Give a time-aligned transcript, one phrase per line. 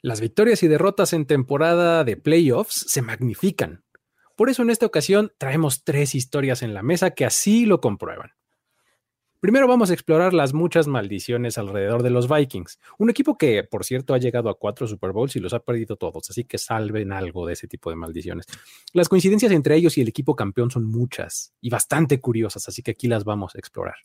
[0.00, 3.84] Las victorias y derrotas en temporada de playoffs se magnifican.
[4.36, 8.30] Por eso en esta ocasión traemos tres historias en la mesa que así lo comprueban.
[9.40, 13.84] Primero vamos a explorar las muchas maldiciones alrededor de los Vikings, un equipo que, por
[13.84, 17.12] cierto, ha llegado a cuatro Super Bowls y los ha perdido todos, así que salven
[17.12, 18.46] algo de ese tipo de maldiciones.
[18.92, 22.92] Las coincidencias entre ellos y el equipo campeón son muchas y bastante curiosas, así que
[22.92, 23.96] aquí las vamos a explorar.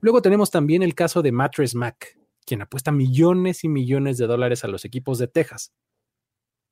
[0.00, 2.19] Luego tenemos también el caso de Mattress Mac,
[2.50, 5.72] quien apuesta millones y millones de dólares a los equipos de Texas.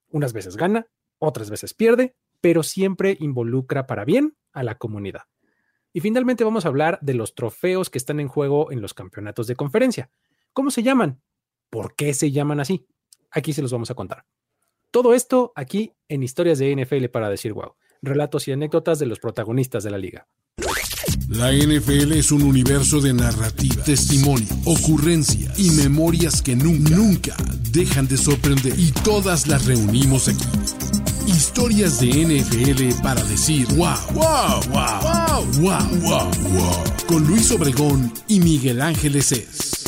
[0.08, 0.88] Unas veces gana,
[1.18, 5.22] otras veces pierde, pero siempre involucra para bien a la comunidad.
[5.92, 9.46] Y finalmente vamos a hablar de los trofeos que están en juego en los campeonatos
[9.46, 10.10] de conferencia.
[10.52, 11.22] ¿Cómo se llaman?
[11.70, 12.88] ¿Por qué se llaman así?
[13.30, 14.26] Aquí se los vamos a contar.
[14.90, 17.76] Todo esto aquí en Historias de NFL para decir wow.
[18.02, 20.26] Relatos y anécdotas de los protagonistas de la liga.
[21.28, 27.36] La NFL es un universo de narrativa, testimonio, ocurrencia y memorias que nunca, nunca
[27.70, 28.78] dejan de sorprender.
[28.78, 30.44] Y todas las reunimos aquí.
[31.26, 38.40] Historias de NFL para decir wow, wow, wow, wow, wow, wow, Con Luis Obregón y
[38.40, 39.84] Miguel Ángeles es.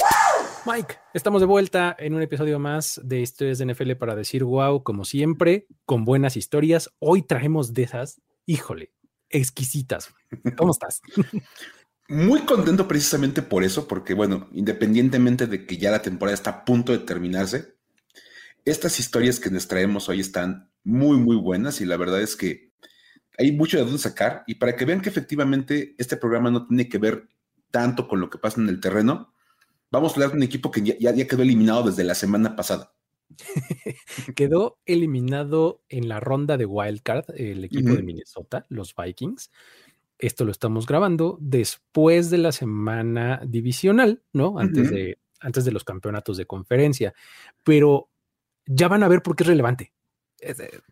[0.67, 4.83] Mike, estamos de vuelta en un episodio más de Historias de NFL para decir wow,
[4.83, 6.91] como siempre, con buenas historias.
[6.99, 8.93] Hoy traemos de esas, híjole,
[9.31, 10.09] exquisitas.
[10.57, 11.01] ¿Cómo estás?
[12.09, 16.65] Muy contento precisamente por eso, porque bueno, independientemente de que ya la temporada está a
[16.65, 17.77] punto de terminarse,
[18.65, 22.73] estas historias que nos traemos hoy están muy, muy buenas y la verdad es que
[23.39, 26.89] hay mucho de dónde sacar y para que vean que efectivamente este programa no tiene
[26.89, 27.29] que ver
[27.71, 29.33] tanto con lo que pasa en el terreno,
[29.91, 32.93] vamos a hablar de un equipo que ya, ya quedó eliminado desde la semana pasada.
[34.37, 39.51] Quedó eliminado en la ronda de Wildcard el equipo de Minnesota, los Vikings.
[40.19, 44.59] Esto lo estamos grabando después de la semana divisional, ¿no?
[44.59, 47.15] Antes, de, antes de los campeonatos de conferencia.
[47.65, 48.11] Pero
[48.67, 49.93] ya van a ver por qué es relevante.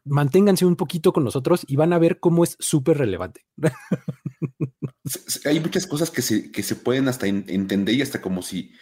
[0.05, 3.47] Manténganse un poquito con nosotros y van a ver cómo es súper relevante.
[5.45, 8.73] Hay muchas cosas que se, que se pueden hasta entender y hasta como si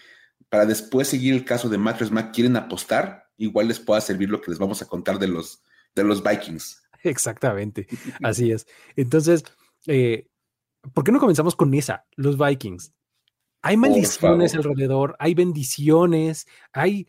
[0.48, 4.40] para después seguir el caso de Mattress Mac quieren apostar, igual les pueda servir lo
[4.40, 5.62] que les vamos a contar de los,
[5.94, 6.82] de los Vikings.
[7.02, 7.86] Exactamente,
[8.22, 8.66] así es.
[8.96, 9.44] Entonces,
[9.86, 10.28] eh,
[10.94, 12.92] ¿por qué no comenzamos con esa, los Vikings?
[13.62, 17.08] Hay maldiciones alrededor, hay bendiciones, hay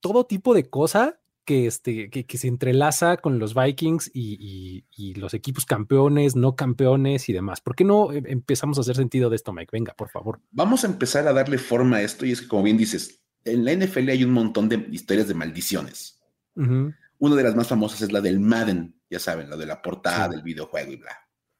[0.00, 4.84] todo tipo de cosa que, este, que, se entrelaza con los Vikings y,
[5.16, 7.62] los equipos campeones, no campeones y demás.
[7.62, 9.70] ¿Por qué no em, empezamos a hacer sentido de esto, Mike?
[9.72, 10.40] Venga, por favor.
[10.50, 13.64] Vamos a empezar a darle forma a esto y es que, como bien dices, en
[13.64, 16.20] la NFL hay un montón de historias de maldiciones.
[16.54, 20.28] Una de las más famosas es la del Madden, ya saben, la de la portada
[20.28, 21.16] del videojuego y bla.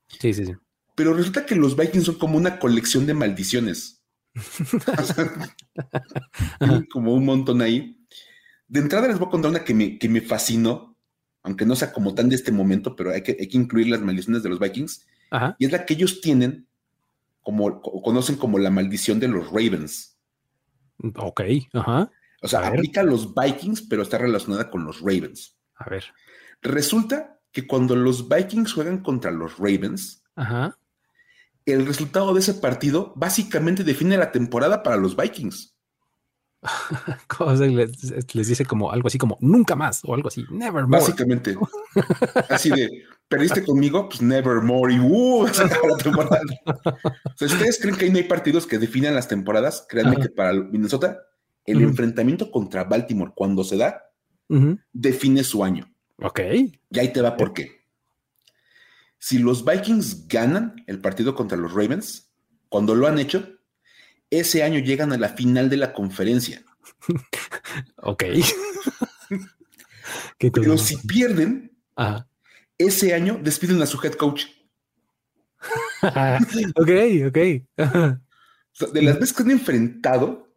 [0.08, 0.52] Sí, sí, sí.
[0.96, 4.02] Pero resulta que los Vikings son como una colección de maldiciones.
[6.90, 7.96] como un montón ahí.
[8.68, 10.96] De entrada les voy a contar una que me, que me fascinó,
[11.42, 14.00] aunque no sea como tan de este momento, pero hay que, hay que incluir las
[14.00, 15.06] maldiciones de los Vikings.
[15.58, 16.66] Y es la que ellos tienen,
[17.42, 20.18] como conocen como la maldición de los Ravens.
[21.16, 21.42] Ok,
[21.74, 22.10] ajá.
[22.42, 25.56] O sea, aplica a los Vikings, pero está relacionada con los Ravens.
[25.76, 26.04] A ver.
[26.62, 30.78] Resulta que cuando los Vikings juegan contra los Ravens, ajá.
[31.64, 35.75] el resultado de ese partido básicamente define la temporada para los Vikings.
[37.60, 41.00] les, les, dice como algo así como nunca más o algo así, never more.
[41.00, 41.56] Básicamente,
[42.48, 46.40] así de perdiste conmigo, pues never more y uh, se la temporada.
[47.36, 50.52] si ustedes creen que ahí no hay partidos que definan las temporadas, créanme que para
[50.52, 51.18] Minnesota
[51.64, 54.02] el enfrentamiento contra Baltimore cuando se da
[54.92, 55.92] define su año.
[56.18, 56.40] Ok.
[56.90, 57.84] Y ahí te va por qué.
[59.18, 62.30] Si los Vikings ganan el partido contra los Ravens,
[62.68, 63.55] cuando lo han hecho,
[64.30, 66.64] ese año llegan a la final de la conferencia.
[67.96, 68.24] ok.
[70.52, 71.76] Pero si pierden,
[72.78, 74.44] ese año despiden a su head coach.
[76.02, 76.90] ok,
[77.26, 77.38] ok.
[78.92, 80.52] de las veces que han enfrentado,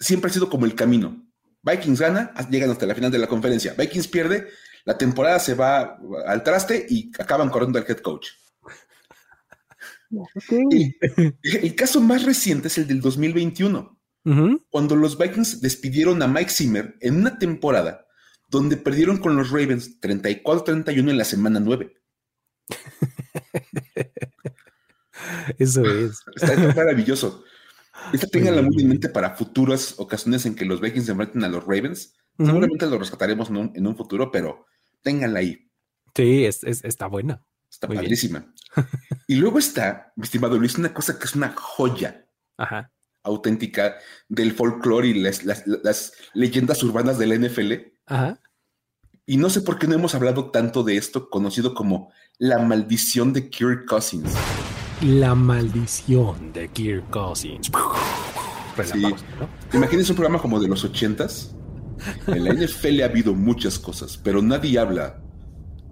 [0.00, 1.24] siempre ha sido como el camino.
[1.62, 3.74] Vikings gana, llegan hasta la final de la conferencia.
[3.78, 4.48] Vikings pierde,
[4.84, 8.28] la temporada se va al traste y acaban corriendo al head coach.
[11.42, 13.98] El, caso más reciente es el del 2021,
[14.70, 18.06] cuando los Vikings despidieron a Mike Zimmer en una temporada
[18.48, 21.92] donde perdieron con los Ravens 34-31 en la semana 9.
[25.58, 26.22] Eso es.
[26.36, 27.44] Está, maravilloso.
[28.12, 31.48] Esta tenganla muy en mente para futuras ocasiones en que los Vikings se enfrenten a
[31.48, 32.14] los Ravens.
[32.36, 34.66] Seguramente lo rescataremos en un, futuro, pero
[35.02, 35.70] ténganla ahí.
[36.14, 37.44] Sí, está buena.
[37.82, 38.46] Está padrísima.
[39.26, 42.26] y luego está, mi estimado Luis, una cosa que es una joya.
[42.58, 42.92] Ajá.
[43.24, 43.96] auténtica
[44.28, 47.72] del folclore y las, leyendas urbanas de la NFL.
[49.26, 53.32] Y no sé por qué no hemos hablado tanto de esto, conocido como la maldición
[53.32, 54.32] de Kirk Cousins.
[55.00, 57.70] La maldición de Kirk Cousins.
[58.84, 59.02] Sí.
[59.72, 61.56] Imagínense un programa como de los ochentas.
[62.26, 65.21] En la NFL ha habido muchas cosas, pero nadie habla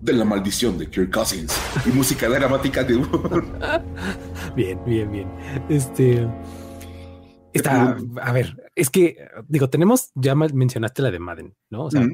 [0.01, 1.55] de la maldición de Kirk Cousins
[1.87, 2.97] y música dramática de
[4.57, 5.29] bien, bien, bien.
[5.69, 6.27] Este
[7.53, 9.17] está, a ver, es que
[9.49, 11.85] digo, tenemos, ya mencionaste la de Madden, ¿no?
[11.85, 12.07] O sea,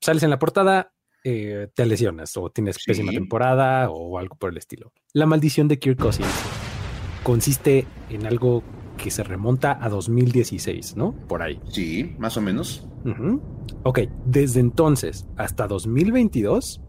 [0.00, 0.92] sales en la portada,
[1.24, 4.92] eh, te lesionas o tienes pésima temporada o algo por el estilo.
[5.12, 6.28] La maldición de Kirk Cousins
[7.22, 8.62] consiste en algo
[8.96, 11.12] que se remonta a 2016, ¿no?
[11.28, 11.60] Por ahí.
[11.68, 12.88] Sí, más o menos.
[13.82, 16.80] Ok, desde entonces hasta 2022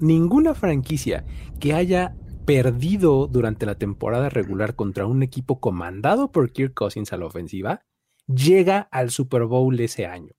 [0.00, 1.24] ninguna franquicia
[1.58, 2.16] que haya
[2.46, 7.82] perdido durante la temporada regular contra un equipo comandado por Kirk Cousins a la ofensiva
[8.26, 10.32] llega al Super Bowl ese año.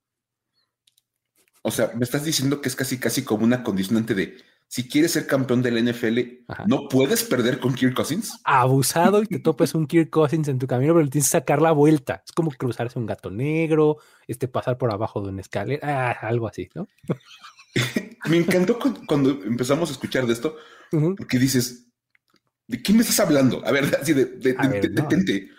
[1.64, 4.38] O sea, me estás diciendo que es casi casi como una condicionante de
[4.72, 8.40] si quieres ser campeón del NFL, no puedes perder con Kirk Cousins.
[8.46, 11.74] Abusado y te topes un Kirk Cousins en tu camino, pero tienes que sacar la
[11.74, 12.24] vuelta.
[12.26, 13.98] Es como cruzarse un gato negro,
[14.28, 16.88] este pasar por abajo de una escalera, ah, algo así, ¿no?
[18.30, 18.78] me encantó
[19.08, 20.56] cuando empezamos a escuchar de esto,
[21.18, 21.88] porque dices,
[22.68, 23.66] ¿de qué me estás hablando?
[23.66, 25.50] A ver, así de, detente.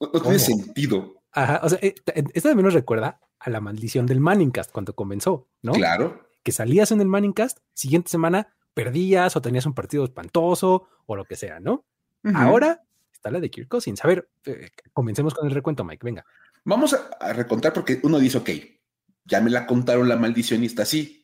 [0.00, 1.22] No, tiene sentido.
[1.32, 1.94] Ajá, o sea, eh,
[2.34, 5.72] esto también nos recuerda a la maldición del Manningcast cuando comenzó, ¿no?
[5.72, 6.28] Claro.
[6.42, 11.24] Que salías en el Manningcast, siguiente semana perdías o tenías un partido espantoso o lo
[11.24, 11.84] que sea, ¿no?
[12.34, 12.82] Ahora
[13.12, 14.04] está la de Kirk Cousins.
[14.04, 16.24] A ver, eh, comencemos con el recuento, Mike, venga.
[16.64, 18.50] Vamos a, a, recontar porque uno dice, ok,
[19.24, 21.21] ya me la contaron la maldición y está así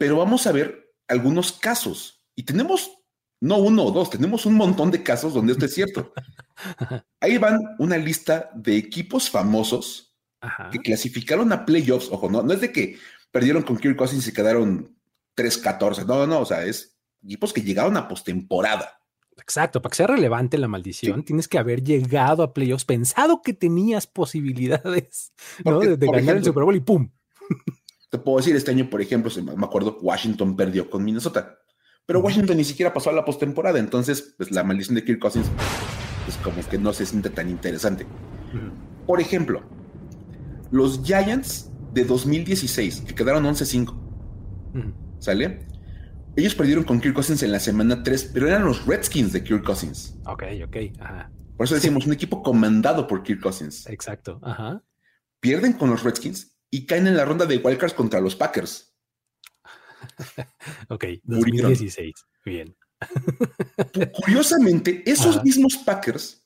[0.00, 2.24] pero vamos a ver algunos casos.
[2.34, 2.90] Y tenemos
[3.38, 6.14] no uno o dos, tenemos un montón de casos donde esto es cierto.
[7.20, 10.16] Ahí van una lista de equipos famosos
[10.72, 12.08] que clasificaron a playoffs.
[12.10, 12.96] Ojo, no, no es de que
[13.30, 14.96] perdieron con Kirk Cousins y quedaron
[15.36, 16.06] 3-14.
[16.06, 19.02] No, no, o sea, es equipos que llegaron a postemporada.
[19.36, 23.52] Exacto, para que sea relevante la maldición, tienes que haber llegado a playoffs, pensado que
[23.52, 27.10] tenías posibilidades de, ganar el Super Bowl y ¡pum!
[28.10, 31.58] Te puedo decir, este año, por ejemplo, me acuerdo, Washington perdió con Minnesota.
[32.06, 35.46] Pero Washington ni siquiera pasó a la postemporada, entonces, pues la maldición de Kirk Cousins,
[36.24, 38.04] pues como que no se siente tan interesante.
[39.06, 39.62] Por ejemplo,
[40.72, 43.94] los Giants de 2016, que quedaron 11-5,
[45.20, 45.66] ¿sale?
[46.34, 49.64] Ellos perdieron con Kirk Cousins en la semana 3, pero eran los Redskins de Kirk
[49.64, 50.18] Cousins.
[50.26, 51.30] Ok, ok, ajá.
[51.56, 53.86] Por eso decimos un equipo comandado por Kirk Cousins.
[53.88, 54.82] Exacto, ajá.
[55.38, 58.94] Pierden con los Redskins y caen en la ronda de wildcards contra los Packers.
[60.88, 62.14] ok, 2016.
[62.44, 62.76] Bien.
[64.12, 66.44] Curiosamente, esos mismos Packers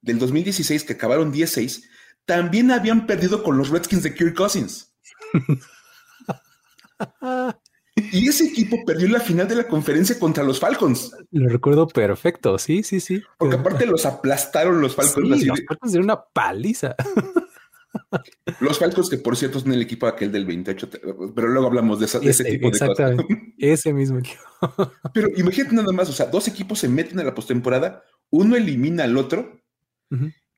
[0.00, 1.88] del 2016 que acabaron 16
[2.24, 4.94] también habían perdido con los Redskins de Kirk Cousins.
[7.96, 11.12] y ese equipo perdió la final de la conferencia contra los Falcons.
[11.30, 13.22] Lo recuerdo perfecto, sí, sí, sí.
[13.38, 15.40] Porque aparte los aplastaron los Falcons.
[15.40, 16.94] Sí, los Falcons de una paliza.
[18.60, 20.90] Los Falcons, que por cierto es en el equipo aquel del 28,
[21.34, 23.16] pero luego hablamos de, ese, tipo de cosas.
[23.58, 24.42] Ese mismo equipo.
[25.12, 29.04] Pero imagínate nada más, o sea, dos equipos se meten a la postemporada, uno elimina
[29.04, 29.60] al otro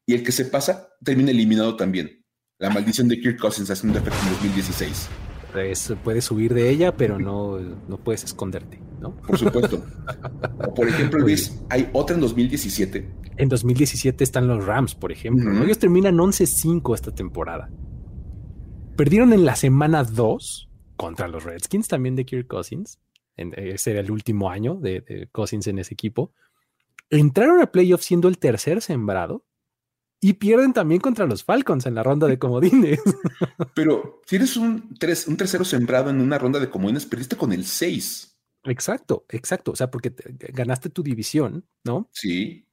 [0.07, 2.25] y el que se pasa termina eliminado también.
[2.59, 5.09] La maldición de Kirk Cousins hace un efecto en 2016.
[6.05, 9.17] Puedes subir de ella, pero no, no puedes esconderte, ¿no?
[9.17, 9.85] Por supuesto.
[10.75, 15.63] por ejemplo, Luis, hay otra en 2017 en 2017 están los Rams, por ejemplo.
[15.63, 17.71] Ellos terminan 11-5 esta temporada.
[18.97, 22.99] Perdieron en la semana 2 contra los Redskins, también de Kirk Cousins.
[23.37, 26.33] ese era el último año de, Cousins en ese equipo.
[27.11, 29.45] Entraron a playoffs siendo el tercer sembrado
[30.21, 33.01] y pierden también contra los Falcons en la ronda de comodines.
[33.75, 34.97] Pero si eres un,
[35.27, 38.39] un tercero sembrado en una ronda de comodines, perdiste con el 6.
[38.65, 39.73] Exacto, exacto.
[39.73, 40.13] O sea, porque
[40.53, 42.09] ganaste tu división, ¿no?
[42.13, 42.67] Sí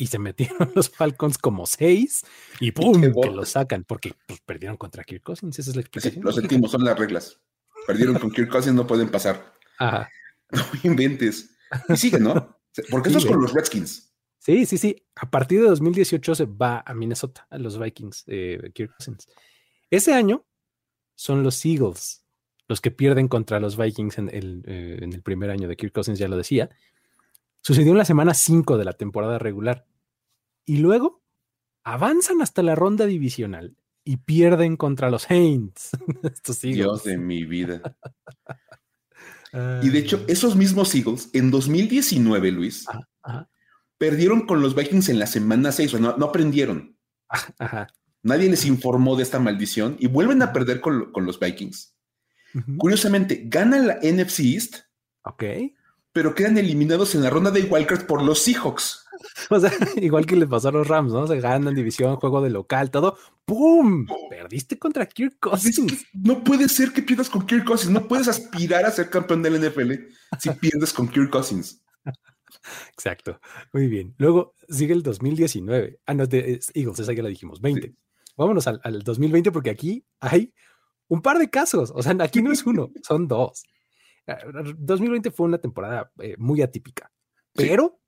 [0.00, 2.24] y se metieron los Falcons como seis
[2.58, 3.00] y ¡pum!
[3.00, 5.58] que lo sacan porque pues, perdieron contra Kirk Cousins.
[5.58, 6.24] Esa es la explicación.
[6.24, 7.38] lo sentimos, son las reglas.
[7.86, 9.54] Perdieron con Kirk Cousins, no pueden pasar.
[9.78, 10.08] Ajá.
[10.52, 11.56] No inventes.
[11.88, 12.58] Y sigue, ¿no?
[12.90, 14.09] Porque esto es con los Redskins.
[14.50, 14.96] Sí, sí, sí.
[15.14, 19.28] A partir de 2018 se va a Minnesota, a los Vikings, eh, Kirk Cousins.
[19.90, 20.44] Ese año
[21.14, 22.24] son los Eagles
[22.66, 25.92] los que pierden contra los Vikings en el, eh, en el primer año de Kirk
[25.92, 26.68] Cousins, ya lo decía.
[27.60, 29.86] Sucedió en la semana 5 de la temporada regular.
[30.64, 31.22] Y luego
[31.84, 35.90] avanzan hasta la ronda divisional y pierden contra los Saints.
[36.24, 37.96] Estos Dios de mi vida.
[39.82, 42.86] y de hecho, esos mismos Eagles en 2019, Luis,
[44.00, 46.96] perdieron con los Vikings en la semana 6, o no, no aprendieron.
[47.58, 47.86] Ajá.
[48.22, 51.94] Nadie les informó de esta maldición y vuelven a perder con, los Vikings.
[52.78, 54.76] Curiosamente, ganan la NFC East.
[55.22, 55.44] Ok.
[56.12, 59.06] Pero quedan eliminados en la ronda de Wildcard por los Seahawks.
[59.50, 61.26] O sea, igual que les pasó a los Rams, ¿no?
[61.26, 63.18] Se ganan división, juego de local, todo.
[63.44, 64.06] ¡Pum!
[64.30, 66.06] Perdiste contra Kirk Cousins.
[66.14, 67.92] no puede ser que pierdas con Kirk Cousins.
[67.92, 69.92] No puedes aspirar a ser campeón del NFL
[70.38, 71.82] si pierdes con Kirk Cousins.
[72.92, 73.40] Exacto.
[73.72, 74.14] Muy bien.
[74.18, 76.00] Luego sigue el 2019.
[76.06, 77.60] Ah, no, de Eagles, esa ya la dijimos.
[77.60, 77.94] 20.
[78.36, 80.54] Vámonos al, 2020 porque aquí hay
[81.08, 81.92] un par de casos.
[81.94, 83.64] O sea, aquí no es uno, son dos.
[84.78, 87.10] 2020 ah, fue una temporada eh, muy atípica,
[87.52, 88.00] pero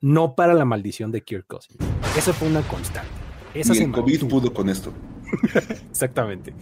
[0.00, 1.78] no para la maldición de Kirk Cousins.
[2.16, 3.10] Esa fue una constante.
[3.54, 4.92] Esa y el COVID pudo con esto.
[5.90, 6.54] Exactamente.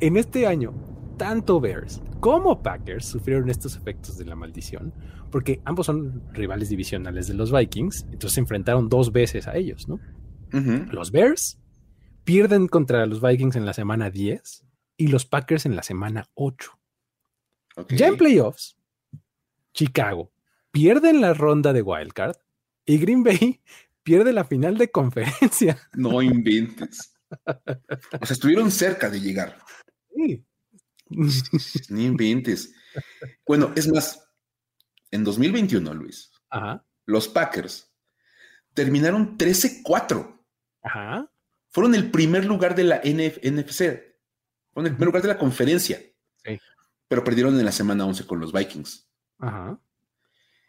[0.00, 0.74] En este año,
[1.16, 4.92] tanto Bears como Packers sufrieron estos efectos de la maldición,
[5.30, 9.88] porque ambos son rivales divisionales de los Vikings, entonces se enfrentaron dos veces a ellos,
[9.88, 9.98] ¿no?
[10.90, 11.60] Los Bears
[12.24, 14.64] pierden contra los Vikings en la semana 10
[14.96, 16.72] y los Packers en la semana 8.
[17.90, 18.76] Ya en playoffs,
[19.72, 20.32] Chicago
[20.70, 22.36] pierde en la ronda de Wildcard
[22.84, 23.60] y Green Bay
[24.02, 25.78] pierde la final de conferencia.
[25.94, 27.14] No inventes.
[27.46, 29.58] O sea, estuvieron cerca de llegar.
[30.14, 30.44] Sí.
[31.90, 32.72] No inventes.
[33.46, 34.29] Bueno, es más,
[35.10, 36.30] en 2021, Luis,
[37.06, 37.90] los Packers
[38.74, 40.40] terminaron 13-4.
[40.82, 41.30] Ajá.
[41.68, 44.00] Fueron el primer lugar de la NFC.
[44.72, 46.00] Fueron el primer lugar de la conferencia.
[46.44, 46.58] Sí.
[47.08, 49.08] Pero perdieron en la semana 11 con los Vikings.
[49.38, 49.80] Ajá.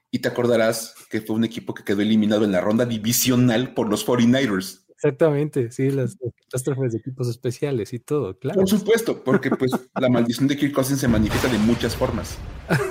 [0.09, 3.89] Y te acordarás que fue un equipo que quedó eliminado en la ronda divisional por
[3.89, 4.85] los 49ers.
[4.89, 8.59] Exactamente, sí, las catástrofes de equipos especiales y todo, claro.
[8.59, 12.37] Por supuesto, porque pues la maldición de Kirk Cousins se manifiesta de muchas formas.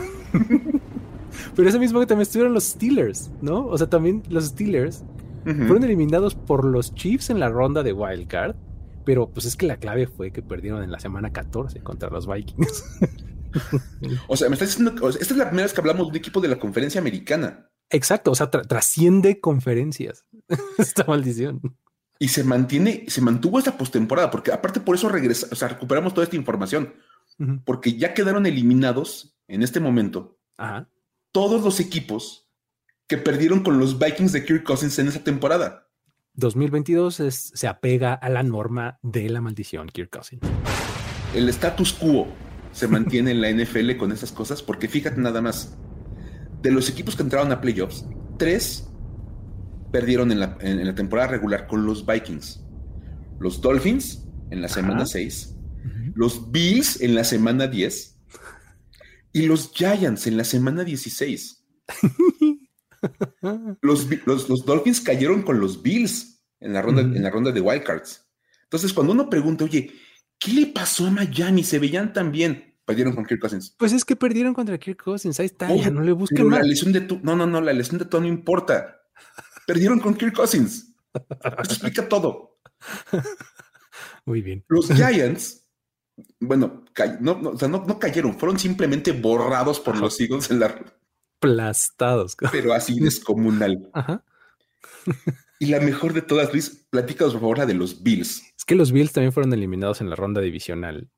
[1.54, 3.66] Pero ese mismo que también estuvieron los Steelers, ¿no?
[3.66, 5.04] O sea, también los Steelers
[5.44, 8.56] fueron eliminados por los Chiefs en la ronda de Wild Card,
[9.04, 12.26] pero pues es que la clave fue que perdieron en la semana 14 contra los
[12.26, 12.84] Vikings.
[14.28, 16.40] o sea, me estás diciendo, esta es la primera vez que hablamos de un equipo
[16.40, 17.70] de la conferencia americana.
[17.88, 20.26] Exacto, o sea, trasciende conferencias
[20.78, 21.60] esta maldición.
[22.18, 26.12] Y se mantiene, se mantuvo esta postemporada, porque aparte por eso regresa, o sea, recuperamos
[26.12, 26.94] toda esta información,
[27.64, 30.38] porque ya quedaron eliminados en este momento
[31.32, 32.48] todos los equipos
[33.06, 35.88] que perdieron con los Vikings de Kirk Cousins en esa temporada.
[36.34, 40.42] 2022 se apega a la norma de la maldición Kirk Cousins.
[41.34, 42.28] El status quo
[42.72, 45.76] se mantiene en la NFL con esas cosas porque fíjate nada más,
[46.62, 48.04] de los equipos que entraron a playoffs,
[48.38, 48.88] tres
[49.90, 52.64] perdieron en la, temporada regular con los Vikings.
[53.40, 55.56] Los Dolphins en la semana 6,
[56.14, 58.19] los Bills en la semana 10
[59.32, 61.64] y los Giants en la semana 16.
[63.80, 68.26] los, los, Dolphins cayeron con los Bills en la ronda, en la ronda de Wildcards.
[68.64, 69.92] Entonces, cuando uno pregunta, oye,
[70.38, 71.64] ¿qué le pasó a Miami?
[71.64, 72.76] Se veían tan bien.
[72.84, 73.74] Perdieron con Kirk Cousins.
[73.78, 75.38] Pues es que perdieron contra Kirk Cousins.
[75.38, 76.60] Ahí está, ya no le busquen más.
[76.60, 79.00] La lesión de tu, no, no, no, la lesión de tu no importa.
[79.66, 80.94] Perdieron con Kirk Cousins.
[81.14, 82.58] Esto explica todo.
[84.24, 84.64] Muy bien.
[84.68, 85.59] Los Giants,
[86.40, 86.84] bueno,
[87.20, 90.74] no, no, cayeron, fueron simplemente borrados por los Eagles en la
[91.40, 92.36] aplastados.
[92.52, 93.88] Pero así descomunal.
[93.92, 94.24] Ajá.
[95.58, 98.42] Y la mejor de todas, Luis, platícanos por favor la de los Bills.
[98.56, 101.10] Es que los Bills también fueron eliminados en la ronda divisional.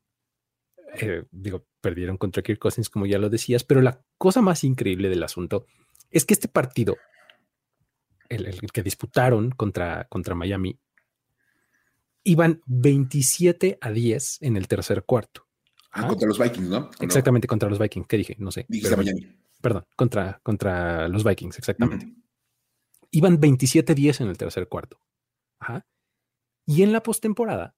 [1.00, 5.08] Eh, digo, perdieron contra Kirk Cousins, como ya lo decías, pero la cosa más increíble
[5.08, 5.66] del asunto
[6.10, 6.96] es que este partido,
[8.28, 10.78] el, que disputaron contra, contra Miami,
[12.24, 15.46] iban 27 a 10 en el tercer cuarto.
[15.92, 16.90] Ah, contra los Vikings, ¿no?
[17.00, 18.06] Exactamente, contra los Vikings.
[18.06, 18.36] ¿Qué dije?
[18.38, 18.64] No sé.
[18.68, 22.12] Dijiste Miami perdón, contra, contra los Vikings, exactamente.
[23.10, 25.00] Iban 27-10 en el tercer cuarto.
[25.58, 25.86] Ajá.
[26.66, 27.76] Y en la postemporada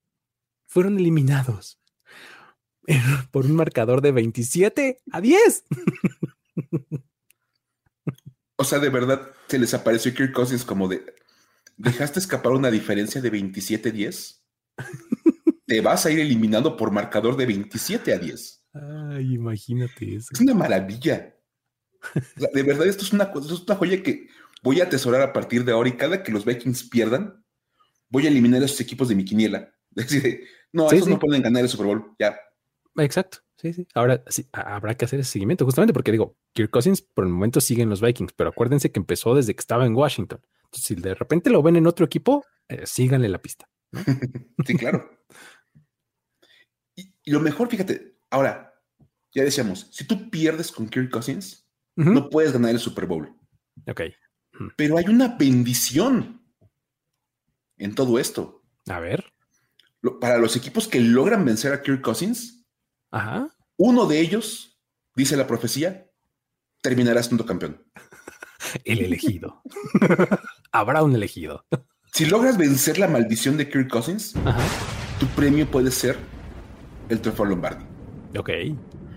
[0.66, 1.78] fueron eliminados
[3.30, 5.64] por un marcador de 27 a 10.
[8.56, 11.04] O sea, de verdad, se les apareció Kirk Cousins como de,
[11.76, 14.40] ¿dejaste escapar una diferencia de 27-10?
[15.66, 18.64] Te vas a ir eliminado por marcador de 27 a 10.
[18.74, 20.28] Ay, imagínate eso.
[20.32, 21.34] Es una maravilla
[22.52, 24.28] de verdad, esto es, una, esto es una joya que
[24.62, 27.44] voy a atesorar a partir de ahora y cada que los Vikings pierdan,
[28.08, 29.72] voy a eliminar a esos equipos de mi quiniela.
[29.90, 32.36] decir, no, esos no pueden ganar el Super Bowl, ya.
[32.96, 33.38] Exacto,
[33.72, 33.88] sí, sí.
[33.94, 37.60] Ahora sí, habrá que hacer ese seguimiento, justamente porque digo, Kirk Cousins por el momento
[37.60, 40.40] sigue en los Vikings, pero acuérdense que empezó desde que estaba en Washington.
[40.64, 43.68] Entonces, si de repente lo ven en otro equipo, eh, síganle la pista.
[44.66, 45.10] sí, claro.
[46.94, 48.74] Y, y, lo mejor, fíjate, ahora,
[49.32, 53.34] ya decíamos, si tú pierdes con Kirk Cousins, no puedes ganar el Super Bowl.
[53.86, 54.02] Ok.
[54.76, 56.40] Pero hay una bendición.
[57.76, 58.62] en todo esto.
[58.88, 59.24] A ver.
[60.20, 62.63] Para los equipos que logran vencer a Kirk Cousins,
[63.14, 63.48] Ajá.
[63.76, 64.78] uno de ellos,
[65.14, 66.10] dice la profecía,
[66.82, 67.82] terminará siendo campeón.
[68.84, 69.62] El elegido.
[70.72, 71.64] Habrá un elegido.
[72.12, 74.60] Si logras vencer la maldición de Kirk Cousins, Ajá.
[75.20, 76.16] tu premio puede ser
[77.08, 77.84] el trofeo Lombardi.
[78.38, 78.50] Ok.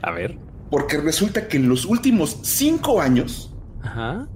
[0.04, 0.38] A ver.
[0.70, 4.28] Porque resulta que en los últimos cinco años, Ajá.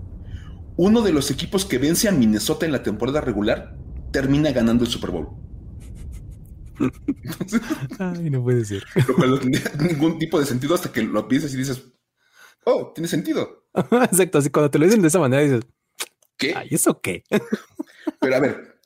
[0.78, 3.76] uno de los equipos que vence a Minnesota en la temporada regular
[4.12, 5.30] termina ganando el Super Bowl.
[8.00, 8.84] Ay, no puede ser.
[9.08, 11.84] Lo cual no tenía ningún tipo de sentido hasta que lo piensas y dices,
[12.66, 13.66] oh, tiene sentido.
[13.74, 14.38] Exacto.
[14.38, 15.62] Así cuando te lo dicen de esa manera dices,
[16.38, 16.54] ¿Qué?
[16.56, 17.24] ay, ¿eso qué?
[18.20, 18.80] Pero a ver,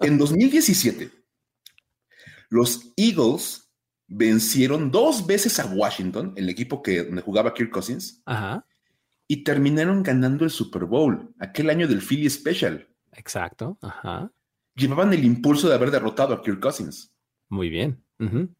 [0.00, 1.10] en 2017,
[2.50, 3.70] los Eagles
[4.08, 8.66] vencieron dos veces a Washington, el equipo que donde jugaba Kirk Cousins, Ajá.
[9.26, 12.86] y terminaron ganando el Super Bowl, aquel año del Philly Special.
[13.12, 13.78] Exacto.
[13.80, 14.30] Ajá.
[14.74, 17.11] Llevaban el impulso de haber derrotado a Kirk Cousins.
[17.52, 18.02] Muy bien.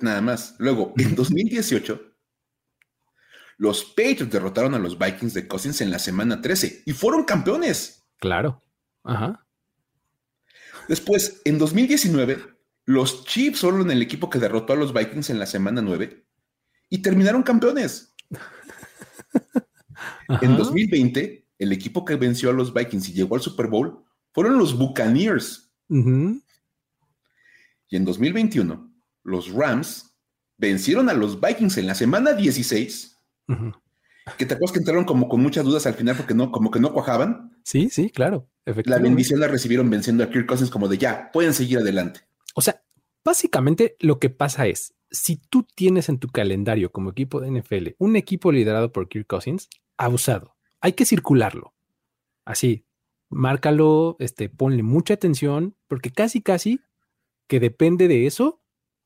[0.00, 0.56] Nada más.
[0.58, 2.16] Luego, en 2018,
[3.58, 8.08] los Patriots derrotaron a los Vikings de Cousins en la semana 13 y fueron campeones.
[8.18, 8.64] claro.
[9.04, 9.46] Ajá.
[10.88, 12.38] Después, en 2019,
[12.86, 16.26] los Chiefs fueron el equipo que derrotó a los Vikings en la semana 9
[16.88, 18.16] y terminaron campeones.
[20.26, 20.44] Ajá.
[20.44, 24.58] En 2020, el equipo que venció a los Vikings y llegó al Super Bowl fueron
[24.58, 25.72] los Buccaneers.
[25.88, 26.42] Ujú.
[27.88, 28.92] Y en 2021,
[29.24, 30.16] los Rams
[30.56, 33.16] vencieron a los Vikings en la semana 16,
[33.48, 33.72] Ujú.
[34.36, 36.80] que te acuerdas que entraron como con muchas dudas al final porque no, como que
[36.80, 37.56] no cuajaban.
[37.64, 38.50] Sí, sí, claro.
[38.84, 42.20] La bendición la recibieron venciendo a Kirk Cousins como de ya, pueden seguir adelante.
[42.54, 42.82] O sea,
[43.24, 47.94] básicamente lo que pasa es, si tú tienes en tu calendario como equipo de NFL
[47.98, 50.56] un equipo liderado por Kirk Cousins, abusado.
[50.80, 51.74] Hay que circularlo.
[52.44, 52.84] Así,
[53.30, 56.80] márcalo, este, ponle mucha atención, porque casi, casi
[57.48, 58.62] que depende de eso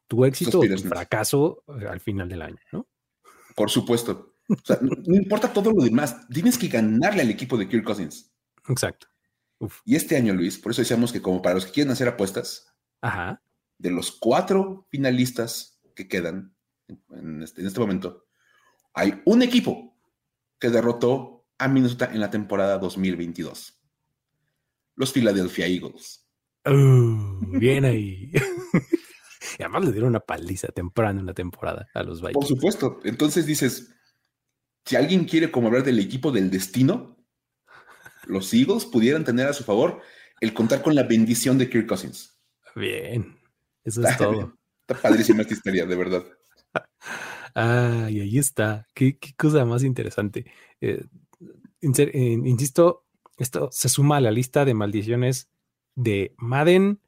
[0.08, 2.86] tu éxito o tu fracaso eh, al final del año, ¿no?
[3.54, 4.34] Por supuesto.
[4.48, 7.84] O sea, no, no importa todo lo demás, tienes que ganarle al equipo de Kirk
[7.84, 8.30] Cousins.
[8.68, 9.06] Exacto.
[9.58, 9.80] Uf.
[9.84, 12.66] Y este año, Luis, por eso decíamos que como para los que quieren hacer apuestas,
[13.00, 13.40] Ajá.
[13.78, 16.54] de los cuatro finalistas que quedan
[17.10, 18.26] en este, en este momento,
[18.92, 19.96] hay un equipo
[20.58, 23.80] que derrotó a Minnesota en la temporada 2022.
[24.96, 26.28] Los Philadelphia Eagles.
[26.64, 28.30] Uh, bien ahí.
[29.58, 32.48] y además le dieron una paliza temprano en la temporada a los Por Vikings.
[32.48, 33.00] supuesto.
[33.04, 33.94] Entonces dices,
[34.84, 37.16] si alguien quiere como hablar del equipo del destino,
[38.26, 40.00] los Eagles pudieran tener a su favor
[40.40, 42.38] el contar con la bendición de Kirk Cousins.
[42.74, 43.38] Bien.
[43.84, 44.56] Eso es todo.
[44.80, 46.24] Está padrísima esta historia, de verdad.
[47.54, 48.86] Ay, ahí está.
[48.94, 50.46] Qué, qué cosa más interesante.
[50.80, 51.04] Eh,
[51.80, 53.04] insisto,
[53.36, 55.51] esto se suma a la lista de maldiciones
[55.94, 57.00] de Madden,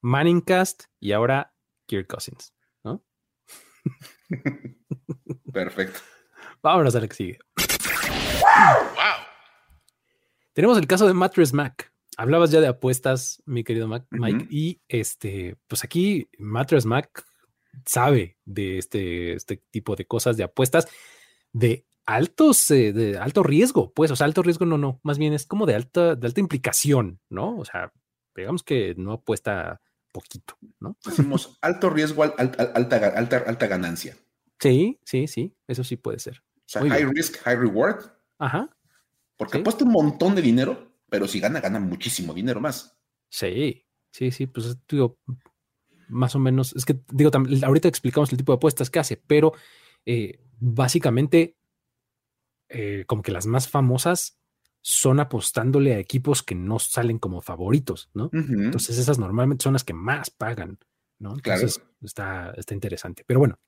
[0.00, 1.54] Manningcast y ahora
[1.86, 2.54] Kirk Cousins.
[2.82, 3.04] ¿no?
[5.52, 6.00] Perfecto.
[6.62, 7.38] Vámonos a la que sigue.
[10.52, 11.92] Tenemos el caso de Mattress Mac.
[12.16, 17.24] Hablabas ya de apuestas, mi querido Mac- Mike, y este, pues aquí Mattress Mac
[17.84, 20.86] sabe de este, este tipo de cosas, de apuestas
[21.52, 25.32] de altos, eh, de alto riesgo, pues, o sea, alto riesgo no, no, más bien
[25.32, 27.56] es como de alta, de alta implicación, ¿no?
[27.58, 27.92] O sea,
[28.36, 29.80] digamos que no apuesta
[30.12, 30.96] poquito, ¿no?
[31.04, 34.16] Decimos alto riesgo, al- al- al- alta, ga- alta, alta ganancia.
[34.60, 36.42] Sí, sí, sí, eso sí puede ser.
[36.56, 37.16] O sea, Muy high bien.
[37.16, 38.04] risk, high reward,
[38.38, 38.68] Ajá,
[39.36, 39.60] porque Sí.
[39.60, 42.96] apuesta un montón de dinero, pero si gana, gana muchísimo dinero más.
[43.28, 45.18] Sí, sí, sí, pues digo,
[46.08, 47.30] más o menos, es que digo,
[47.64, 49.52] ahorita explicamos el tipo de apuestas que hace, pero
[50.06, 51.56] eh, básicamente,
[52.68, 54.38] eh, como que las más famosas
[54.86, 58.28] son apostándole a equipos que no salen como favoritos, ¿no?
[58.34, 60.78] Entonces esas normalmente son las que más pagan,
[61.18, 61.36] ¿no?
[61.36, 61.62] Claro.
[61.62, 63.24] Entonces está, está interesante.
[63.26, 63.58] Pero bueno,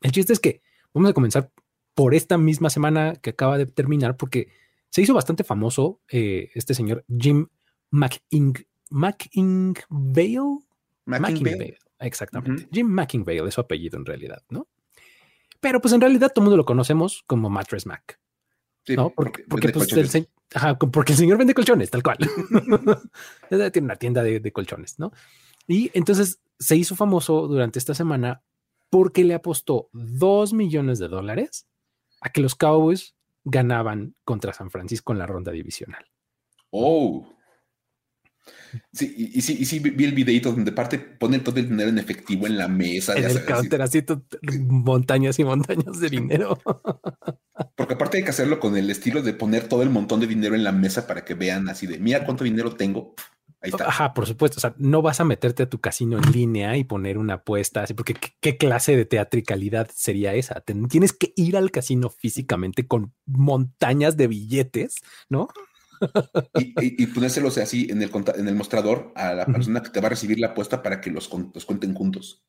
[0.00, 0.62] el chiste es que
[0.94, 1.52] vamos a comenzar
[1.94, 4.48] por esta misma semana que acaba de terminar, porque
[4.88, 7.48] se hizo bastante famoso eh, este señor Jim
[7.90, 8.54] McIng,
[8.88, 10.60] McIngvale.
[11.04, 12.70] McIngvale, exactamente.
[12.72, 14.66] Jim McIngvale es su apellido en realidad, ¿no?
[15.60, 18.18] Pero pues en realidad todo el mundo lo conocemos como Mattress Mac.
[18.84, 19.10] Sí, ¿no?
[19.10, 20.10] Porque, pues, el, colchones.
[20.10, 22.18] se- ajá, co- porque el señor vende colchones, tal cual.
[23.48, 25.12] Tiene una tienda de, de colchones, ¿no?
[25.66, 28.42] Y entonces se hizo famoso durante esta semana
[28.90, 31.66] porque le apostó dos millones de dólares
[32.20, 33.14] a que los Cowboys
[33.44, 36.04] ganaban contra San Francisco en la ronda divisional.
[36.70, 37.26] Oh.
[38.92, 41.90] Sí, y, y sí, y sí vi el videito donde parte pone todo el dinero
[41.90, 43.14] en efectivo en la mesa.
[43.14, 43.60] En ya el sabes, así.
[43.60, 44.24] counter, así to-
[44.68, 46.58] montañas y montañas de dinero.
[47.76, 50.54] Porque aparte hay que hacerlo con el estilo de poner todo el montón de dinero
[50.54, 53.14] en la mesa para que vean así de, mira cuánto dinero tengo.
[53.60, 53.86] Ahí está.
[53.88, 54.56] Ajá, por supuesto.
[54.56, 57.82] O sea, no vas a meterte a tu casino en línea y poner una apuesta
[57.84, 60.64] así, porque ¿qué, clase de teatricalidad sería esa?
[60.88, 64.96] tienes que ir al casino físicamente con montañas de billetes,
[65.28, 65.48] ¿no?
[66.54, 70.10] Y, ponérselos así en el, en el mostrador a la persona que te va a
[70.10, 72.44] recibir la apuesta para que los, los cuenten juntos.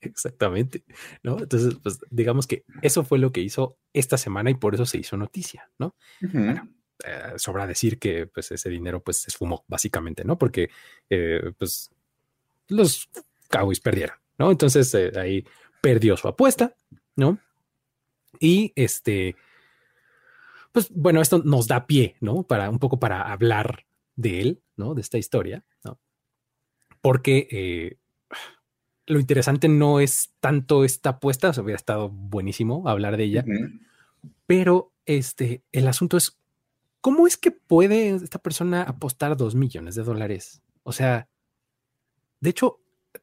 [0.00, 0.84] Exactamente,
[1.22, 1.38] ¿no?
[1.38, 4.98] Entonces, pues digamos que eso fue lo que hizo esta semana y por eso se
[4.98, 5.96] hizo noticia, ¿no?
[6.20, 6.68] Bueno,
[7.04, 10.38] eh, sobra decir que pues ese dinero pues se esfumó básicamente, ¿no?
[10.38, 10.70] Porque
[11.10, 11.90] eh, pues
[12.68, 13.08] los
[13.48, 14.50] Cowboys perdieron, ¿no?
[14.50, 15.44] Entonces eh, ahí
[15.80, 16.76] perdió su apuesta,
[17.16, 17.38] ¿no?
[18.40, 19.36] Y este,
[20.72, 22.42] pues bueno, esto nos da pie, ¿no?
[22.42, 24.94] Para un poco para hablar de él, ¿no?
[24.94, 25.98] De esta historia, ¿no?
[27.00, 27.98] Porque
[29.06, 33.44] lo interesante no es tanto esta apuesta, o sea, hubiera estado buenísimo hablar de ella,
[34.46, 36.38] pero este, el asunto es,
[37.00, 40.62] ¿cómo es que puede esta persona apostar dos millones de dólares?
[40.84, 41.28] O sea,
[42.40, 42.80] de hecho,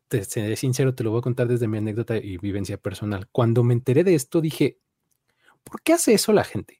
[0.07, 3.27] te seré sincero, te lo voy a contar desde mi anécdota y vivencia personal.
[3.31, 4.79] Cuando me enteré de esto, dije,
[5.63, 6.78] ¿por qué hace eso la gente?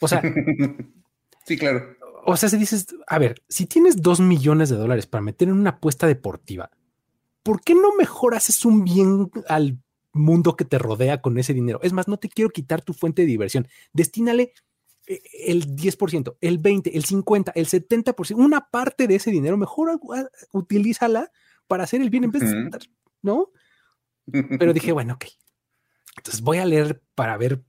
[0.00, 0.22] O sea,
[1.46, 1.96] sí, claro.
[2.24, 5.54] O sea, si dices, a ver, si tienes dos millones de dólares para meter en
[5.54, 6.70] una apuesta deportiva,
[7.42, 9.78] ¿por qué no mejor haces un bien al
[10.12, 11.80] mundo que te rodea con ese dinero?
[11.82, 13.68] Es más, no te quiero quitar tu fuente de diversión.
[13.92, 14.52] Destínale
[15.06, 19.98] eh, el 10%, el 20%, el 50%, el 70%, una parte de ese dinero, mejor
[20.52, 21.30] utilízala
[21.66, 22.70] para hacer el bien en vez de,
[23.22, 23.50] ¿no?
[24.30, 25.24] Pero dije, bueno, ok.
[26.18, 27.62] Entonces voy a leer para ver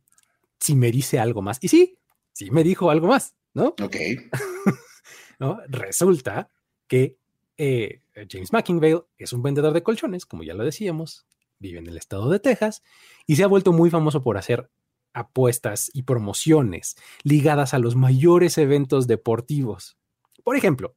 [0.60, 1.60] si me dice algo más.
[1.62, 1.99] Y sí,
[2.34, 3.76] sí me dijo algo más, ¿no?
[3.82, 3.96] Ok.
[5.40, 5.60] ¿No?
[5.68, 6.50] Resulta
[6.88, 7.18] que
[7.58, 11.26] eh, James McIngvale es un vendedor de colchones, como ya lo decíamos,
[11.60, 12.84] vive en el estado de Texas
[13.28, 14.70] y se ha vuelto muy famoso por hacer
[15.14, 19.98] apuestas y promociones ligadas a los mayores eventos deportivos.
[20.44, 20.96] Por ejemplo,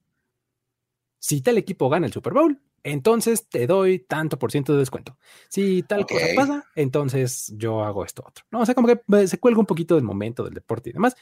[1.18, 5.16] si tal equipo gana el Super Bowl, entonces te doy tanto por ciento de descuento.
[5.48, 8.44] Si tal cosa pasa, entonces yo hago esto otro.
[8.50, 10.92] No, o sea, como que eh, se cuelga un poquito del momento del deporte y
[10.92, 11.16] demás.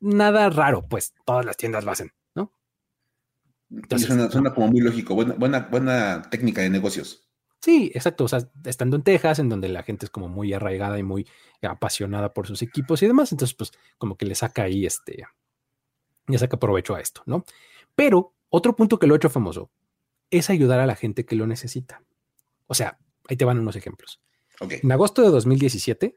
[0.00, 2.12] Nada raro, pues todas las tiendas lo hacen.
[3.68, 7.28] Entonces, suena, como muy lógico, buena, buena, buena técnica de negocios.
[7.60, 8.24] Sí, exacto.
[8.24, 11.26] O sea, estando en Texas, en donde la gente es como muy arraigada y muy
[11.62, 15.24] apasionada por sus equipos y demás, entonces, pues, como que le saca ahí este,
[16.28, 17.44] ya saca provecho a esto, ¿no?
[17.94, 19.70] Pero otro punto que lo ha hecho famoso
[20.30, 22.02] es ayudar a la gente que lo necesita.
[22.66, 24.20] O sea, ahí te van unos ejemplos.
[24.60, 26.16] En agosto de 2017,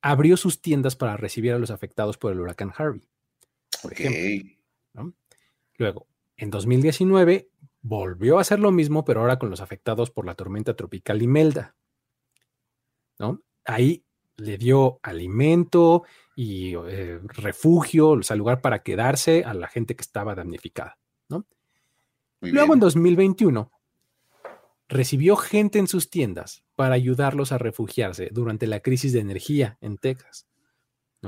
[0.00, 3.02] abrió sus tiendas para recibir a los afectados por el huracán Harvey.
[3.82, 5.12] Por ejemplo.
[5.78, 6.06] Luego,
[6.36, 7.50] en 2019
[7.82, 11.76] volvió a hacer lo mismo, pero ahora con los afectados por la tormenta tropical Imelda.
[13.18, 13.42] ¿No?
[13.64, 14.04] Ahí
[14.36, 16.04] le dio alimento
[16.34, 20.98] y eh, refugio, o sea, lugar para quedarse a la gente que estaba damnificada.
[22.48, 22.54] ¿No?
[22.54, 23.72] Luego en 2021
[24.88, 29.98] recibió gente en sus tiendas para ayudarlos a refugiarse durante la crisis de energía en
[29.98, 30.46] Texas.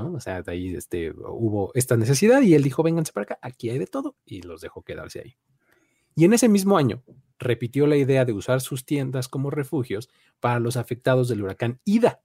[0.07, 3.70] O sea, de ahí este, hubo esta necesidad y él dijo, vénganse para acá, aquí
[3.70, 5.37] hay de todo, y los dejó quedarse ahí.
[6.14, 7.02] Y en ese mismo año
[7.38, 10.09] repitió la idea de usar sus tiendas como refugios
[10.40, 12.22] para los afectados del huracán Ida,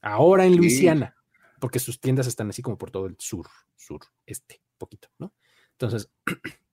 [0.00, 1.16] ahora en Luisiana,
[1.60, 5.32] porque sus tiendas están así como por todo el sur, sur, este, poquito, ¿no?
[5.72, 6.10] Entonces,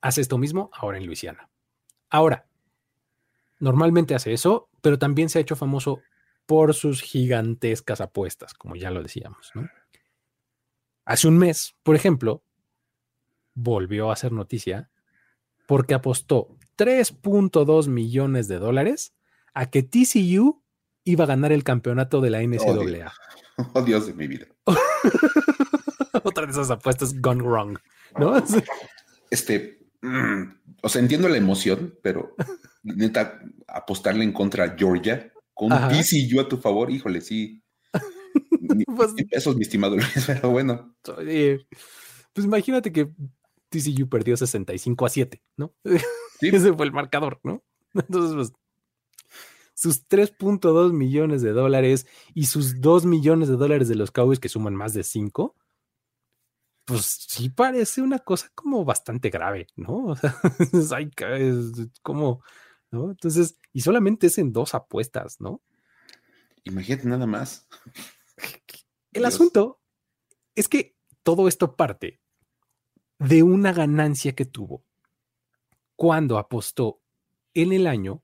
[0.00, 1.48] hace esto mismo ahora en Luisiana.
[2.10, 2.46] Ahora,
[3.60, 6.00] normalmente hace eso, pero también se ha hecho famoso
[6.46, 9.50] por sus gigantescas apuestas, como ya lo decíamos.
[9.54, 9.68] ¿no?
[11.04, 12.42] Hace un mes, por ejemplo,
[13.54, 14.90] volvió a hacer noticia
[15.66, 19.14] porque apostó 3.2 millones de dólares
[19.52, 20.62] a que TCU
[21.04, 23.12] iba a ganar el campeonato de la NCAA.
[23.74, 24.46] Oh, Dios, de mi vida.
[26.22, 27.78] Otra de esas apuestas gone wrong,
[28.18, 28.42] ¿no?
[29.30, 30.42] Este, mm,
[30.82, 32.34] o sea, entiendo la emoción, pero
[32.82, 37.62] neta, apostarle en contra a Georgia con TCU a tu favor, híjole, sí.
[38.96, 40.94] pues, pesos, mi estimado Luis, pero bueno.
[41.04, 43.10] pues imagínate que
[43.68, 45.74] TCU perdió 65 a 7, ¿no?
[46.40, 47.64] Ese fue el marcador, ¿no?
[47.94, 48.52] Entonces, pues,
[49.74, 54.48] sus 3.2 millones de dólares y sus 2 millones de dólares de los Cowboys que
[54.48, 55.54] suman más de 5,
[56.88, 60.06] pues sí parece una cosa como bastante grave, ¿no?
[60.06, 60.34] O sea,
[61.38, 61.72] es
[62.02, 62.42] como
[62.90, 63.10] ¿no?
[63.10, 65.60] Entonces, y solamente es en dos apuestas, ¿no?
[66.64, 67.68] Imagínate nada más.
[69.12, 69.80] El asunto
[70.54, 72.20] es que todo esto parte
[73.18, 74.84] de una ganancia que tuvo
[75.94, 77.02] cuando apostó
[77.52, 78.22] en el año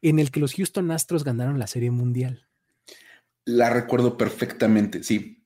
[0.00, 2.46] en el que los Houston Astros ganaron la Serie Mundial.
[3.44, 5.44] La recuerdo perfectamente, sí.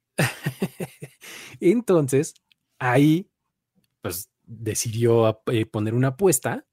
[1.61, 2.35] Entonces,
[2.81, 3.31] ahí,
[4.03, 6.67] pues decidió eh, poner una apuesta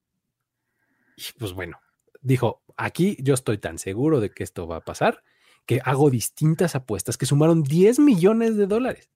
[1.17, 1.79] y pues bueno,
[2.21, 5.23] dijo, aquí yo estoy tan seguro de que esto va a pasar
[5.65, 9.11] que hago distintas apuestas que sumaron 10 millones de dólares.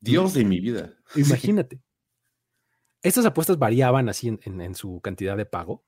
[0.00, 0.94] Dios de mi vida.
[1.14, 1.80] Imagínate.
[3.02, 5.82] Estas apuestas variaban así en, en, su cantidad de pago,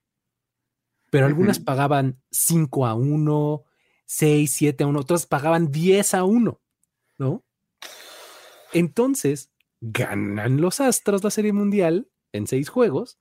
[1.11, 3.65] pero algunas pagaban 5 a 1,
[4.07, 6.61] 6, 7 a 1, otras pagaban 10 a 1,
[7.19, 7.45] ¿no?
[8.73, 9.52] Entonces,
[9.83, 13.19] ganan los Astros la Serie Mundial en seis juegos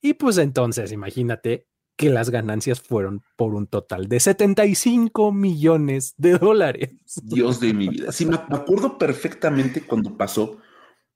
[0.00, 1.66] y pues entonces imagínate
[1.96, 6.90] que las ganancias fueron por un total de 75 millones de dólares.
[7.22, 8.12] Dios de mi vida.
[8.12, 10.58] Sí, me acuerdo perfectamente cuando pasó,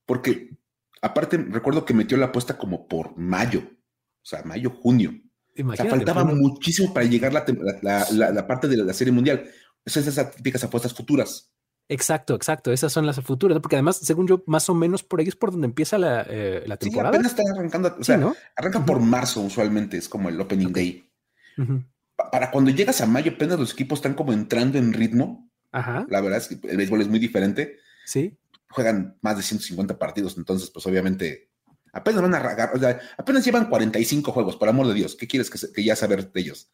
[0.07, 0.57] porque
[1.03, 5.13] aparte recuerdo que metió la apuesta como por mayo, o sea, mayo, junio.
[5.63, 9.49] o sea, faltaba muchísimo para llegar la, la, parte de la Serie Mundial.
[9.85, 11.53] Esas esas típicas apuestas futuras.
[11.91, 12.73] Exacto, exacto.
[12.73, 15.51] Esas son las futuras, porque además, según yo, más o menos por ahí es por
[15.51, 17.11] donde empieza la, eh, la temporada.
[17.11, 18.37] Sí, apenas están arrancando, o sea, ¿no?
[18.55, 21.11] arranca por marzo usualmente, es como el opening day.
[22.31, 25.51] Para cuando llegas a mayo, apenas los equipos están como entrando en ritmo.
[25.73, 26.07] Ajá.
[26.09, 27.79] La verdad es que el béisbol es muy diferente.
[28.07, 28.39] Sí.
[28.71, 31.51] Juegan más de 150 partidos, entonces, pues obviamente,
[31.93, 35.17] apenas van a ragar, o sea, apenas llevan 45 juegos, por amor de Dios.
[35.17, 36.71] ¿Qué quieres que, que ya saber de ellos?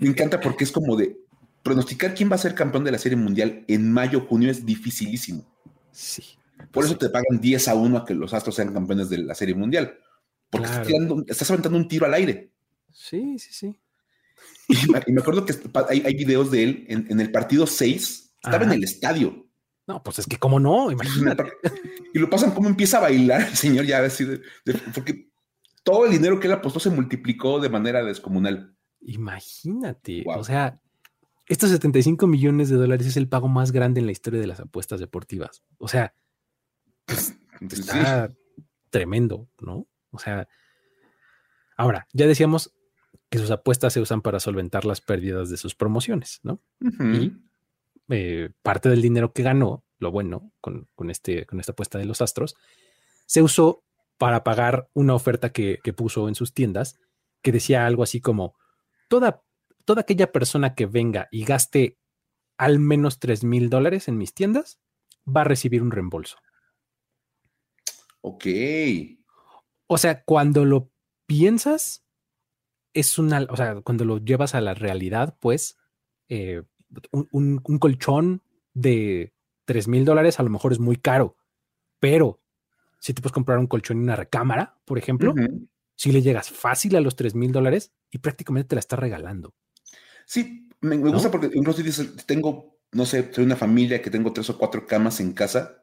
[0.00, 1.18] me encanta porque es como de,
[1.62, 5.46] pronosticar quién va a ser campeón de la Serie Mundial en mayo, junio es dificilísimo.
[5.90, 6.22] Sí.
[6.72, 9.34] Por eso te pagan 10 a 1 a que los Astros sean campeones de la
[9.34, 9.98] Serie Mundial.
[10.50, 10.66] Porque
[11.28, 12.52] estás, aventando un tiro al aire.
[12.92, 13.80] Sí, sí, sí.
[14.68, 15.54] Y, me acuerdo que
[15.88, 18.34] hay, videos de él en, el partido 6.
[18.42, 19.46] Estaba en el estadio.
[19.86, 21.44] No, pues es que cómo no, imagínate.
[22.14, 24.26] Y lo pasan cómo empieza a bailar el señor ya así
[24.94, 25.28] porque
[25.84, 28.74] todo el dinero que él apostó se multiplicó de manera descomunal.
[29.02, 30.80] Imagínate, o sea,
[31.48, 34.60] estos 75 millones de dólares es el pago más grande en la historia de las
[34.60, 35.62] apuestas deportivas.
[35.78, 36.14] O sea,
[37.06, 37.34] pues,
[37.70, 38.30] está
[38.90, 39.86] tremendo, ¿no?
[40.10, 40.46] O sea,
[41.76, 42.74] ahora, ya decíamos
[43.30, 46.60] que sus apuestas se usan para solventar las pérdidas de sus promociones, ¿no?
[46.80, 47.32] Y
[48.10, 52.20] eh, parte del dinero que ganó, lo bueno, con, este, con esta apuesta de los
[52.20, 52.56] astros,
[53.26, 53.84] se usó
[54.18, 56.98] para pagar una oferta que, que puso en sus tiendas
[57.42, 58.54] que decía algo así como,
[59.08, 59.42] toda
[59.88, 61.96] toda aquella persona que venga y gaste
[62.58, 64.78] al menos 3 mil dólares en mis tiendas
[65.26, 66.36] va a recibir un reembolso.
[68.20, 68.44] Ok.
[69.86, 70.90] O sea, cuando lo
[71.24, 72.04] piensas,
[72.92, 75.78] es una, o sea, cuando lo llevas a la realidad, pues,
[76.28, 76.64] eh,
[77.22, 78.42] un, colchón
[78.74, 79.32] de
[79.64, 81.38] 3 mil dólares a lo mejor es muy caro,
[81.98, 82.42] pero
[82.98, 85.34] si te puedes comprar un colchón y una recámara, por ejemplo,
[85.94, 89.54] si le llegas fácil a los 3 mil dólares y prácticamente te la está regalando.
[90.28, 94.50] Sí, me, gusta porque incluso dices, tengo, no sé, soy una familia que tengo tres
[94.50, 95.82] o cuatro camas en casa,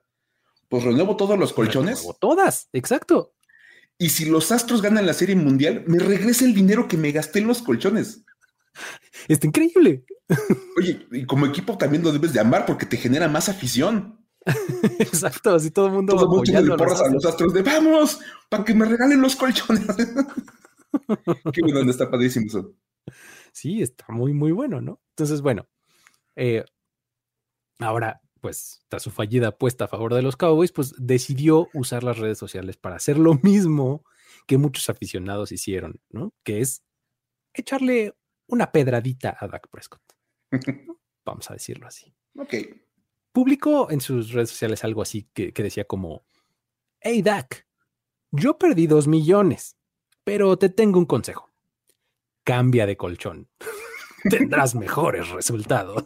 [0.69, 1.97] pues renuevo todos los colchones.
[1.97, 3.34] Renuevo todas, exacto.
[3.97, 7.39] Y si los Astros ganan la Serie Mundial, me regresa el dinero que me gasté
[7.39, 8.23] en los colchones.
[9.27, 10.05] Está increíble.
[10.77, 14.23] Oye, y como equipo también lo debes de amar porque te genera más afición.
[14.99, 16.13] Exacto, así todo el mundo.
[16.13, 19.88] Todo mundo le porras a los astros de vamos, para que me regalen los colchones.
[21.51, 22.75] Qué bueno, está padrísimo eso
[23.55, 25.01] sí, está muy, muy bueno, ¿no?
[25.11, 25.67] Entonces, bueno,
[26.35, 26.65] eh,
[27.79, 32.19] ahora, pues, tras su fallida apuesta a favor de los Cowboys, pues decidió usar las
[32.19, 34.03] redes sociales para hacer lo mismo
[34.45, 36.33] que muchos aficionados hicieron, ¿no?
[36.43, 36.83] Que es
[37.53, 38.13] echarle
[38.47, 40.03] una pedradita a Dak Prescott.
[41.25, 42.13] Vamos a decirlo así.
[42.37, 42.53] Ok.
[43.31, 46.25] Publicó en sus redes sociales algo así que, que decía como,
[46.99, 47.67] hey Dak,
[48.31, 49.77] yo perdí dos millones,
[50.25, 51.54] pero te tengo un consejo
[52.45, 53.49] cambia de colchón.
[54.29, 56.05] Tendrás mejores resultados.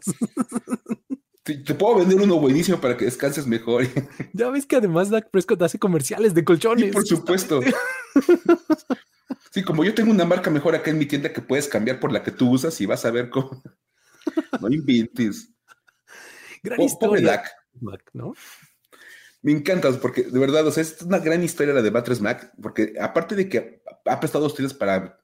[1.43, 3.88] Te, puedo vender uno buenísimo para que descanses mejor.
[4.34, 6.86] Ya ves que además Dak Prescott hace comerciales de colchones.
[6.86, 7.62] Sí, por supuesto.
[9.52, 12.12] Sí, como yo tengo una marca mejor acá en mi tienda que puedes cambiar por
[12.12, 13.62] la que tú usas y vas a ver cómo.
[14.62, 15.52] No inventes.
[16.62, 17.25] Gran historia.
[17.25, 17.52] Dak.
[18.13, 18.34] ¿no?
[19.41, 22.52] Me encantas porque de verdad, o sea, es una gran historia la de Batres Mac,
[22.62, 25.18] porque aparte de que ha prestado ustedes para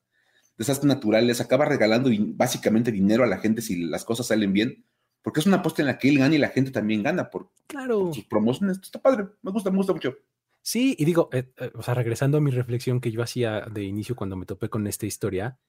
[0.58, 4.86] desastres naturales, acaba regalando básicamente dinero a la gente si las cosas salen bien,
[5.22, 7.52] porque es una apuesta en la que él gana y la gente también gana por,
[7.68, 8.14] claro.
[8.14, 8.80] sus promociones.
[8.82, 10.16] Está padre, me gusta, me gusta mucho.
[10.62, 13.84] Sí, y digo, eh, eh, o sea, regresando a mi reflexión que yo hacía de
[13.84, 15.60] inicio cuando me topé con esta historia,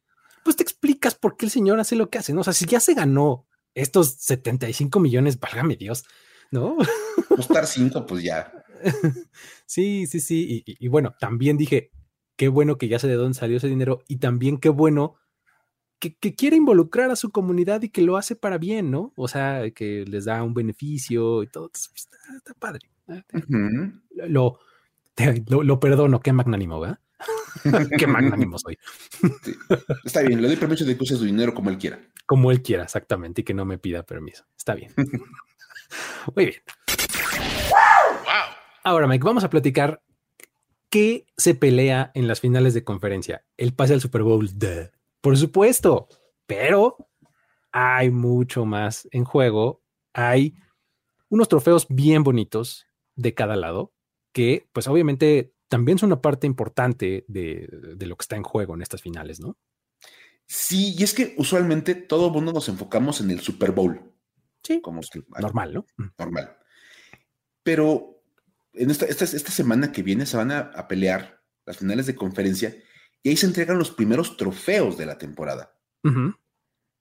[0.42, 2.40] pues te explicas por qué el señor hace lo que hace, ¿no?
[2.40, 6.05] O sea, si ya se ganó estos 75 millones, válgame Dios,
[6.51, 6.77] ¿no?
[7.29, 8.53] Costar 5, pues ya.
[9.66, 10.62] sí, sí, sí.
[10.64, 11.90] y, bueno, también dije,
[12.37, 15.16] qué bueno que ya sé de dónde salió ese dinero y también qué bueno
[15.99, 19.12] que, quiere involucrar a su comunidad y que lo hace para bien, ¿no?
[19.16, 21.70] O sea, que les da un beneficio y todo.
[21.70, 21.90] Pues,
[22.37, 22.90] está, padre.
[24.11, 24.59] Lo,
[25.46, 27.01] lo, perdono, qué magnánimo, ¿verdad?
[27.99, 28.79] qué magnánimo soy.
[30.05, 32.01] Está bien, le doy permiso de que use su dinero como él quiera.
[32.27, 34.44] Como él quiera, exactamente, y que no me pida permiso.
[34.57, 34.92] Está bien.
[36.35, 36.61] Muy bien.
[38.83, 40.03] Ahora, Mike, vamos a platicar
[40.97, 43.45] qué se pelea en las finales de conferencia.
[43.59, 44.49] El pase al Super Bowl,
[45.21, 46.09] por supuesto,
[46.47, 47.11] pero
[47.71, 49.83] hay mucho más en juego.
[50.15, 50.57] Hay
[51.29, 53.93] unos trofeos bien bonitos de cada lado
[54.33, 57.69] que, pues obviamente, también son una parte importante de,
[58.01, 59.59] lo que está en juego en estas finales, ¿no?
[60.47, 64.15] Sí, y es que usualmente todo el mundo nos enfocamos en el Super Bowl.
[64.63, 65.03] Sí, como
[65.43, 65.87] normal, ¿no?
[66.17, 66.57] Normal.
[67.63, 68.16] Pero
[68.77, 72.75] en esta, esta, semana que viene se van a, pelear las finales de conferencia
[73.23, 75.73] y ahí se entregan los primeros trofeos de la temporada.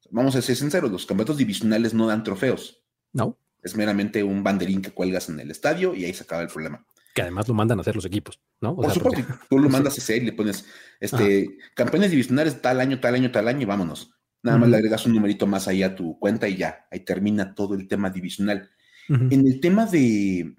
[0.09, 2.83] Vamos a ser sinceros, los campeonatos divisionales no dan trofeos.
[3.13, 3.37] No.
[3.61, 6.85] Es meramente un banderín que cuelgas en el estadio y ahí se acaba el problema
[7.15, 8.75] que además lo mandan a hacer los equipos, ¿no?
[8.75, 10.65] Por supuesto, tú lo mandas a hacer y le pones
[10.99, 14.11] este, campeones divisionales tal año, tal año, tal año y vámonos.
[14.43, 17.55] Nada más le agregas un numerito más ahí a tu cuenta y ya, ahí termina
[17.55, 18.69] todo el tema divisional.
[19.07, 20.57] En el tema de,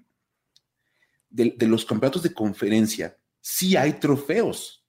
[1.29, 4.85] de, los campeonatos de conferencia, sí hay trofeos.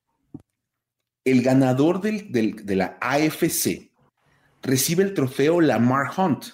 [1.25, 3.91] El ganador de la AFC
[4.63, 6.47] recibe el trofeo Lamar Hunt.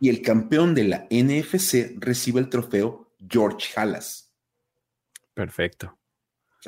[0.00, 4.32] Y el campeón de la NFC recibe el trofeo George Halas.
[5.34, 5.98] Perfecto.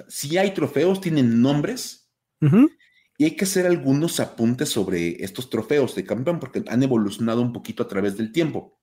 [0.09, 2.09] si hay trofeos, tienen nombres
[3.19, 7.53] y hay que hacer algunos apuntes sobre estos trofeos de campeón porque han evolucionado un
[7.53, 8.79] poquito a través del tiempo.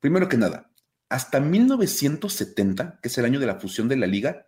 [0.00, 0.67] Primero que nada,
[1.08, 4.46] hasta 1970, que es el año de la fusión de la liga,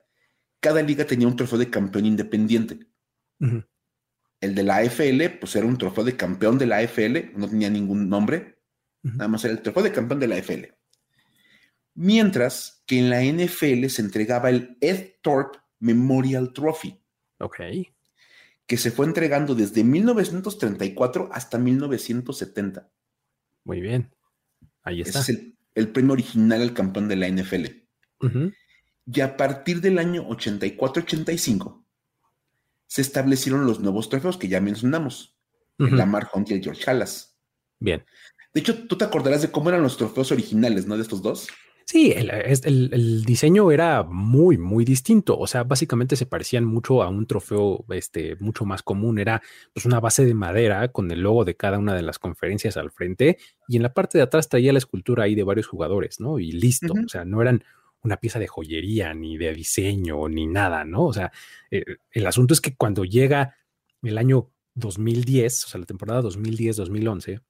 [0.60, 2.80] cada liga tenía un trofeo de campeón independiente.
[4.40, 7.70] El de la AFL, pues era un trofeo de campeón de la AFL, no tenía
[7.70, 8.62] ningún nombre,
[9.02, 10.66] nada más era el trofeo de campeón de la AFL.
[11.94, 17.00] Mientras que en la NFL se entregaba el Ed Thorpe Memorial Trophy.
[17.38, 17.60] Ok.
[18.66, 22.90] Que se fue entregando desde 1934 hasta 1970.
[23.64, 24.14] Muy bien.
[24.82, 25.20] Ahí está.
[25.20, 27.66] Ese es el, premio original al campeón de la NFL.
[29.06, 31.84] Y a partir del año 84-85
[32.86, 35.36] se establecieron los nuevos trofeos que ya mencionamos.
[35.78, 37.38] El Lamar Hunt y el George Halas.
[37.78, 38.04] Bien.
[38.52, 40.96] De hecho, tú te acordarás de cómo eran los trofeos originales, ¿no?
[40.96, 41.48] De estos dos.
[41.90, 45.36] Sí, el, diseño era muy, muy distinto.
[45.36, 49.18] O sea, básicamente se parecían mucho a un trofeo este, mucho más común.
[49.18, 52.76] Era pues, una base de madera con el logo de cada una de las conferencias
[52.76, 56.20] al frente y en la parte de atrás traía la escultura ahí de varios jugadores,
[56.20, 56.38] ¿no?
[56.38, 56.94] Y listo.
[57.04, 57.64] O sea, no eran
[58.04, 61.06] una pieza de joyería, ni de diseño, ni nada, ¿no?
[61.06, 61.32] O sea,
[61.72, 63.56] eh, el asunto es que cuando llega
[64.04, 67.42] el año 2010, o sea, la temporada 2010-2011,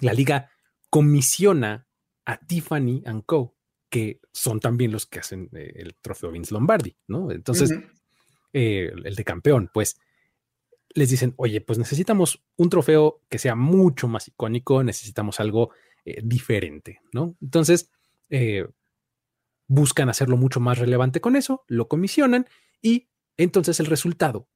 [0.00, 0.50] la liga
[0.90, 1.86] comisiona
[2.24, 3.56] a Tiffany and Co.,
[3.88, 7.30] que son también los que hacen eh, el trofeo Vince Lombardi, ¿no?
[7.30, 7.74] Entonces,
[8.54, 9.98] eh, el de campeón, pues
[10.94, 15.72] les dicen, oye, pues necesitamos un trofeo que sea mucho más icónico, necesitamos algo
[16.04, 17.36] eh, diferente, ¿no?
[17.42, 17.90] Entonces,
[19.66, 22.46] buscan hacerlo mucho más relevante con eso, lo comisionan
[22.80, 24.48] y entonces el resultado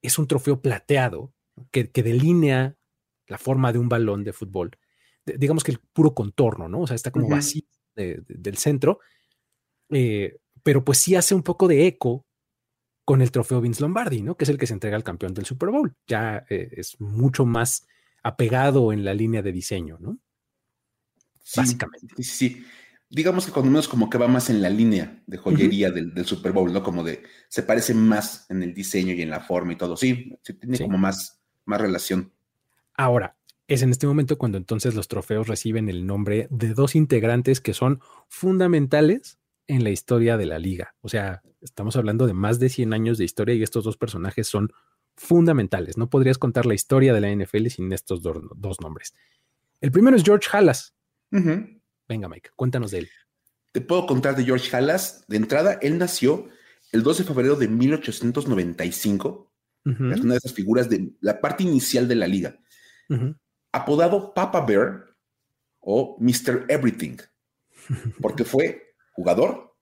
[0.00, 1.34] es un trofeo plateado
[1.70, 2.78] que, que delinea
[3.26, 4.78] la forma de un balón de fútbol
[5.24, 6.80] digamos que el puro contorno, ¿no?
[6.80, 7.62] O sea, está como vacío
[7.94, 9.00] del centro,
[9.90, 12.26] eh, pero pues sí hace un poco de eco
[13.04, 14.36] con el trofeo Vince Lombardi, ¿no?
[14.36, 15.94] Que es el que se entrega al campeón del Super Bowl.
[16.06, 17.86] Ya eh, es mucho más
[18.22, 20.18] apegado en la línea de diseño, ¿no?
[21.56, 22.14] Básicamente.
[22.16, 22.64] Sí, sí,
[23.14, 26.52] Digamos que cuando menos como que va más en la línea de joyería del, Super
[26.52, 26.82] Bowl, ¿no?
[26.82, 29.98] Como de, se parece más en el diseño y en la forma y todo.
[29.98, 32.32] Sí, sí tiene como más, más relación.
[32.94, 33.36] Ahora,
[33.72, 37.74] es en este momento cuando entonces los trofeos reciben el nombre de dos integrantes que
[37.74, 40.94] son fundamentales en la historia de la liga.
[41.00, 44.48] O sea, estamos hablando de más de 100 años de historia y estos dos personajes
[44.48, 44.72] son
[45.16, 45.96] fundamentales.
[45.96, 49.14] No podrías contar la historia de la NFL sin estos dos nombres.
[49.80, 50.94] El primero es George Halas.
[51.30, 53.08] Venga, Mike, cuéntanos de él.
[53.72, 55.24] Te puedo contar de George Halas.
[55.28, 56.48] De entrada, él nació
[56.90, 59.50] el 12 de febrero de 1895.
[59.84, 62.58] Es una de esas figuras de la parte inicial de la liga
[63.72, 65.16] apodado Papa Bear
[65.80, 66.66] o Mr.
[66.68, 67.16] Everything,
[68.20, 69.74] porque fue jugador,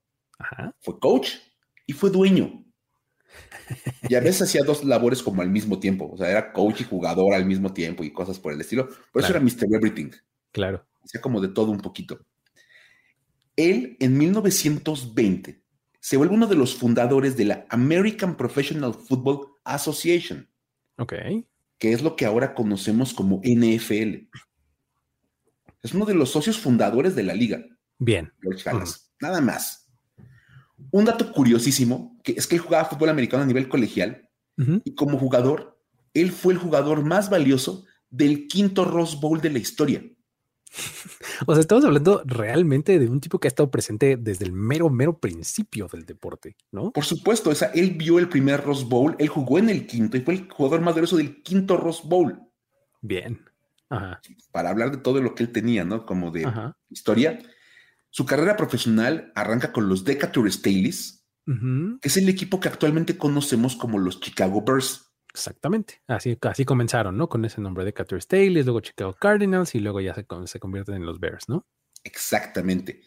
[0.81, 1.35] fue coach
[1.87, 2.65] y fue dueño.
[4.09, 6.85] Y a veces hacía dos labores como al mismo tiempo, o sea, era coach y
[6.85, 8.89] jugador al mismo tiempo y cosas por el estilo.
[9.13, 9.67] Por eso era Mr.
[9.73, 10.11] Everything.
[10.53, 10.87] Claro.
[11.05, 12.19] Hacía como de todo un poquito.
[13.57, 15.63] Él en 1920
[16.01, 20.49] se vuelve uno de los fundadores de la American Professional Football Association.
[20.97, 21.13] Ok
[21.81, 24.29] que es lo que ahora conocemos como NFL.
[25.83, 27.65] Es uno de los socios fundadores de la liga.
[27.99, 28.31] Bien.
[28.43, 28.71] George
[29.19, 29.91] Nada más.
[30.91, 34.29] Un dato curiosísimo que es que él jugaba fútbol americano a nivel colegial
[34.85, 39.59] y como jugador, él fue el jugador más valioso del quinto Rose Bowl de la
[39.59, 40.05] historia.
[41.47, 44.91] O sea, estamos hablando realmente de un tipo que ha estado presente desde el mero,
[44.91, 46.93] mero principio del deporte, ¿no?
[46.93, 50.17] Por supuesto, o sea, él vio el primer Rose Bowl, él jugó en el quinto
[50.17, 52.41] y fue el jugador más valioso del quinto Rose Bowl.
[53.01, 53.41] Bien.
[54.53, 56.07] Para hablar de todo lo que él tenía, ¿no?
[56.07, 56.47] Como de
[56.91, 57.39] historia.
[58.11, 63.75] Su carrera profesional arranca con los Decatur Staleys, que es el equipo que actualmente conocemos
[63.75, 65.10] como los Chicago Bears.
[65.33, 66.03] Exactamente.
[66.07, 67.29] Así, así comenzaron, ¿no?
[67.29, 70.97] Con ese nombre de Decatur Staleys, luego Chicago Cardinals y luego ya se, se convierten
[70.97, 71.67] en los Bears, ¿no?
[72.05, 73.03] Exactamente.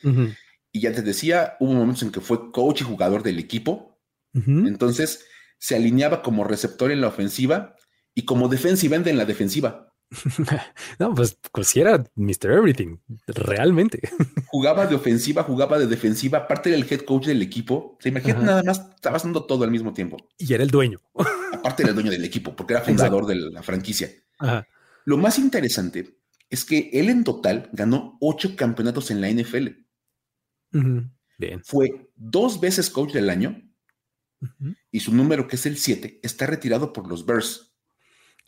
[0.72, 4.00] Y ya te decía, hubo momentos en que fue coach y jugador del equipo.
[4.34, 5.26] Entonces
[5.60, 7.76] se alineaba como receptor en la ofensiva
[8.16, 9.94] y como defensive end en la defensiva.
[11.00, 12.52] no, pues, pues sí era Mr.
[12.52, 12.98] Everything,
[13.28, 14.00] realmente.
[14.48, 17.98] Jugaba de ofensiva, jugaba de defensiva, aparte del head coach del equipo.
[18.00, 20.18] Se imagina nada más, estaba haciendo todo al mismo tiempo.
[20.38, 21.00] Y era el dueño.
[21.64, 24.12] Aparte era el dueño del equipo, porque era fundador de la franquicia.
[25.06, 29.68] Lo más interesante es que él en total ganó ocho campeonatos en la NFL.
[31.38, 31.64] Bien.
[31.64, 33.62] Fue dos veces coach del año
[34.92, 37.74] y su número, que es el 7, está retirado por los Bears.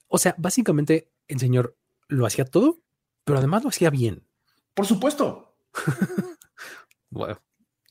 [0.08, 1.78] O sea, básicamente el señor
[2.10, 2.84] lo hacía todo,
[3.24, 4.28] pero además lo hacía bien.
[4.74, 5.58] Por supuesto.
[7.10, 7.42] bueno,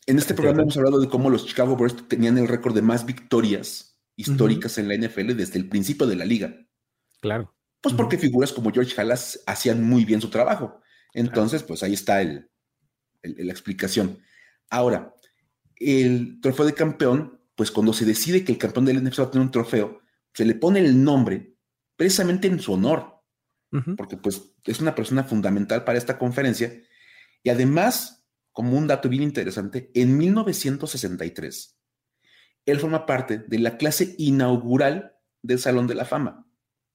[0.04, 3.06] en este programa hemos hablado de cómo los Chicago Bears tenían el récord de más
[3.06, 6.56] victorias históricas en la NFL desde el principio de la liga.
[7.20, 7.54] Claro.
[7.80, 10.80] Pues porque figuras como George Halas hacían muy bien su trabajo.
[11.12, 12.50] Entonces, pues ahí está el,
[13.22, 14.18] la explicación.
[14.70, 15.14] Ahora,
[15.76, 19.30] el trofeo de campeón, pues cuando se decide que el campeón del NFL va a
[19.30, 20.00] tener un trofeo,
[20.32, 21.54] se le pone el nombre
[21.96, 23.14] precisamente en su honor
[23.96, 26.72] porque pues es una persona fundamental para esta conferencia.
[27.42, 31.76] Y además, como un dato bien interesante, en 1963,
[32.66, 36.46] él forma parte de la clase inaugural del Salón de la Fama.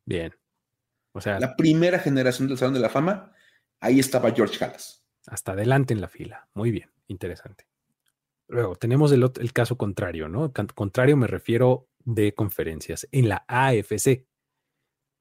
[0.06, 0.36] Bien.
[1.14, 3.34] O sea, la primera generación del Salón de la Fama,
[3.80, 5.06] ahí estaba George Halas.
[5.28, 6.50] Hasta adelante en la fila.
[6.54, 7.68] Muy bien, interesante.
[8.48, 10.52] Luego tenemos el, el caso contrario, ¿no?
[10.74, 13.08] Contrario me refiero de conferencias.
[13.12, 14.26] En la AFC,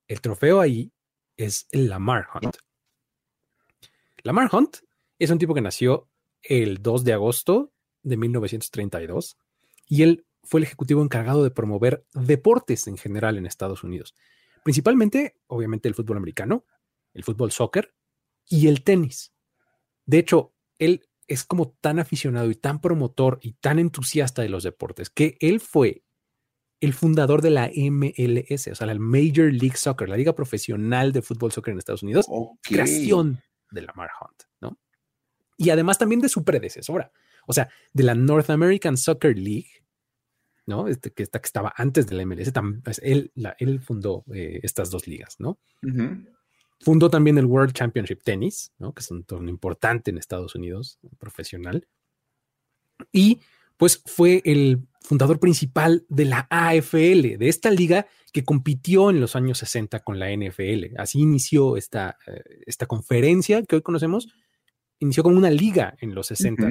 [0.09, 0.93] el trofeo ahí
[1.37, 2.57] es el Lamar Hunt.
[4.23, 4.79] Lamar Hunt
[5.19, 6.09] es un tipo que nació
[6.43, 7.73] el 2 de agosto
[8.03, 9.39] de 1932
[9.87, 14.15] y él fue el ejecutivo encargado de promover deportes en general en Estados Unidos,
[14.65, 16.65] principalmente, obviamente, el fútbol americano,
[17.15, 17.95] el fútbol soccer
[18.47, 19.33] y el tenis.
[20.07, 24.63] De hecho, él es como tan aficionado y tan promotor y tan entusiasta de los
[24.63, 26.03] deportes que él fue
[26.81, 31.23] el fundador de la MLS, o sea, la Major League Soccer, la liga profesional de
[31.23, 32.27] fútbol soccer en Estados Unidos,
[32.63, 34.79] creación de Lamar Hunt, ¿no?
[35.57, 37.13] Y además también de su predecesora,
[37.47, 39.69] o sea, de la North American Soccer League,
[40.69, 40.87] ¿no?
[40.87, 42.53] Este, que, que estaba antes de la MLS,
[42.85, 45.59] pues, él, él fundó eh, estas dos ligas, ¿no?
[46.81, 48.93] Fundó también el World Championship Tennis, ¿no?
[48.93, 51.89] Que es un torneo importante en Estados Unidos, profesional.
[53.11, 53.41] Y
[53.79, 59.37] pues fue el fundador principal de la AFL, de esta liga que compitió en los
[59.37, 60.99] años 60 con la NFL.
[60.99, 64.29] Así inició esta, eh, esta conferencia que hoy conocemos,
[64.99, 66.69] inició como una liga en los 60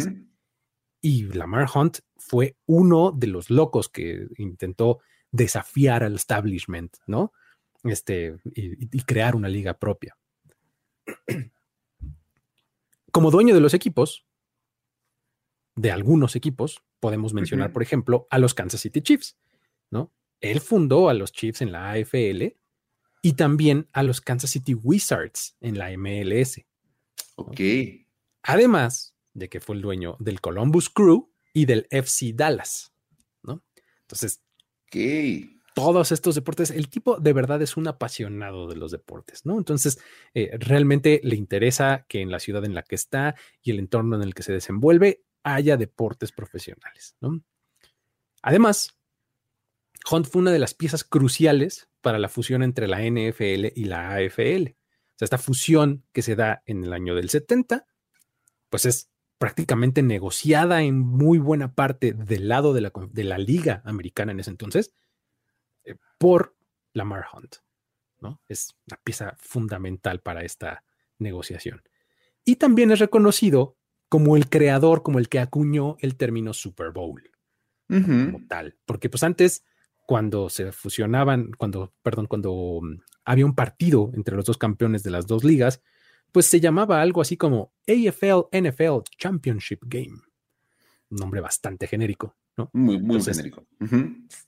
[1.01, 4.99] y Lamar Hunt fue uno de los locos que intentó
[5.31, 7.33] desafiar al establishment, ¿no?
[7.83, 10.17] Este, y crear una liga propia.
[13.11, 14.25] Como dueño de los equipos,
[15.75, 19.37] de algunos equipos, podemos mencionar, por ejemplo, a los Kansas City Chiefs,
[19.91, 20.11] ¿no?
[20.41, 22.55] Él fundó a los Chiefs en la AFL
[23.21, 26.61] y también a los Kansas City Wizards en la MLS.
[27.35, 27.59] Ok.
[28.43, 32.91] Además de que fue el dueño del Columbus Crew y del FC Dallas,
[33.43, 33.63] ¿no?
[34.01, 34.41] Entonces,
[35.75, 39.59] todos estos deportes, el tipo de verdad es un apasionado de los deportes, ¿no?
[39.59, 39.99] Entonces,
[40.33, 44.15] eh, realmente le interesa que en la ciudad en la que está y el entorno
[44.15, 47.15] en el que se desenvuelve haya deportes profesionales.
[48.41, 48.97] Además,
[50.11, 54.15] Hunt fue una de las piezas cruciales para la fusión entre la NFL y la
[54.15, 54.69] AFL.
[54.69, 57.85] O sea, esta fusión que se da en el año del 70,
[58.69, 63.81] pues es prácticamente negociada en muy buena parte del lado de la, de la liga
[63.85, 64.93] americana en ese entonces
[65.83, 66.55] eh, por
[66.93, 67.57] Lamar Hunt.
[68.19, 68.41] ¿no?
[68.47, 70.83] Es una pieza fundamental para esta
[71.19, 71.83] negociación.
[72.43, 73.77] Y también es reconocido
[74.09, 77.29] como el creador, como el que acuñó el término Super Bowl,
[77.87, 78.77] como tal.
[78.85, 79.65] Porque pues antes,
[80.05, 85.11] cuando se fusionaban, cuando, perdón, cuando mm, había un partido entre los dos campeones de
[85.11, 85.81] las dos ligas,
[86.37, 90.21] pues se llamaba algo así como AFL NFL Championship Game.
[91.09, 92.69] un nombre bastante genérico, ¿no?
[92.73, 93.65] Muy, muy genérico.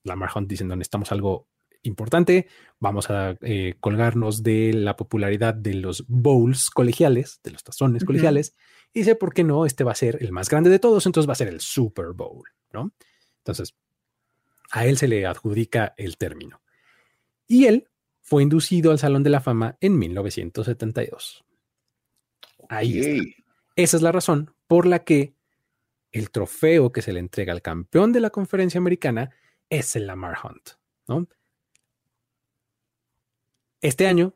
[0.03, 1.47] Lamar Hunt diciendo necesitamos algo
[1.81, 2.45] importante,
[2.79, 8.53] vamos a eh, colgarnos de la popularidad de los bowls colegiales, de los tazones colegiales,
[8.93, 9.65] y dice, ¿por qué no?
[9.65, 12.13] Este va a ser el más grande de todos, entonces va a ser el Super
[12.13, 12.93] Bowl, ¿no?
[13.39, 13.73] Entonces,
[14.69, 16.61] a él se le adjudica el término.
[17.47, 17.89] Y él
[18.21, 21.45] fue inducido al Salón de la Fama en 1972.
[22.69, 23.23] Ahí está.
[23.75, 25.35] Esa es la razón por la que
[26.11, 29.31] el trofeo que se le entrega al campeón de la conferencia americana
[29.69, 30.71] es el Lamar Hunt,
[31.07, 31.27] ¿no?
[33.81, 34.35] Este año,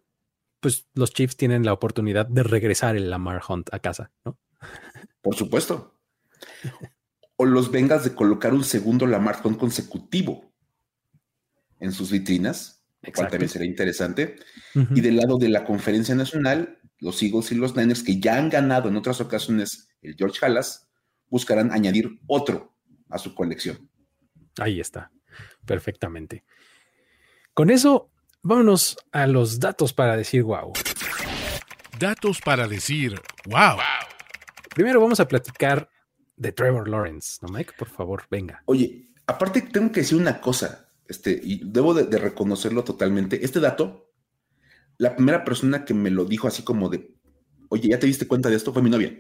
[0.60, 4.38] pues los Chiefs tienen la oportunidad de regresar el Lamar Hunt a casa, ¿no?
[5.22, 6.00] Por supuesto.
[7.36, 10.54] O los vengas de colocar un segundo Lamar Hunt consecutivo
[11.80, 14.38] en sus vitrinas, cual también sería interesante.
[14.74, 18.50] Y del lado de la conferencia nacional, los Eagles y los Niners, que ya han
[18.50, 20.88] ganado en otras ocasiones el George Halas,
[21.30, 22.76] buscarán añadir otro
[23.10, 23.90] a su colección.
[24.58, 25.12] Ahí está,
[25.66, 26.44] perfectamente.
[27.54, 28.10] Con eso
[28.46, 30.74] Vámonos a los datos para decir wow.
[31.98, 33.78] Datos para decir wow.
[34.76, 35.90] Primero vamos a platicar
[36.36, 37.72] de Trevor Lawrence, ¿no, Mike?
[37.78, 38.62] Por favor, venga.
[38.66, 43.46] Oye, aparte tengo que decir una cosa, este, y debo de, reconocerlo totalmente.
[43.46, 44.12] Este dato,
[45.04, 47.14] la primera persona que me lo dijo así como de,
[47.68, 48.72] oye, ¿ya te diste cuenta de esto?
[48.72, 49.20] Fue mi novia.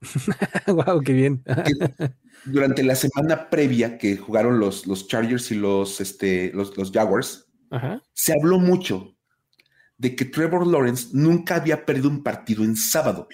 [0.68, 1.42] wow, qué bien.
[2.44, 7.48] durante la semana previa que jugaron los, los Chargers y los, este, los, los Jaguars,
[8.12, 9.16] se habló mucho
[9.96, 13.26] de que Trevor Lawrence nunca había perdido un partido en sábado.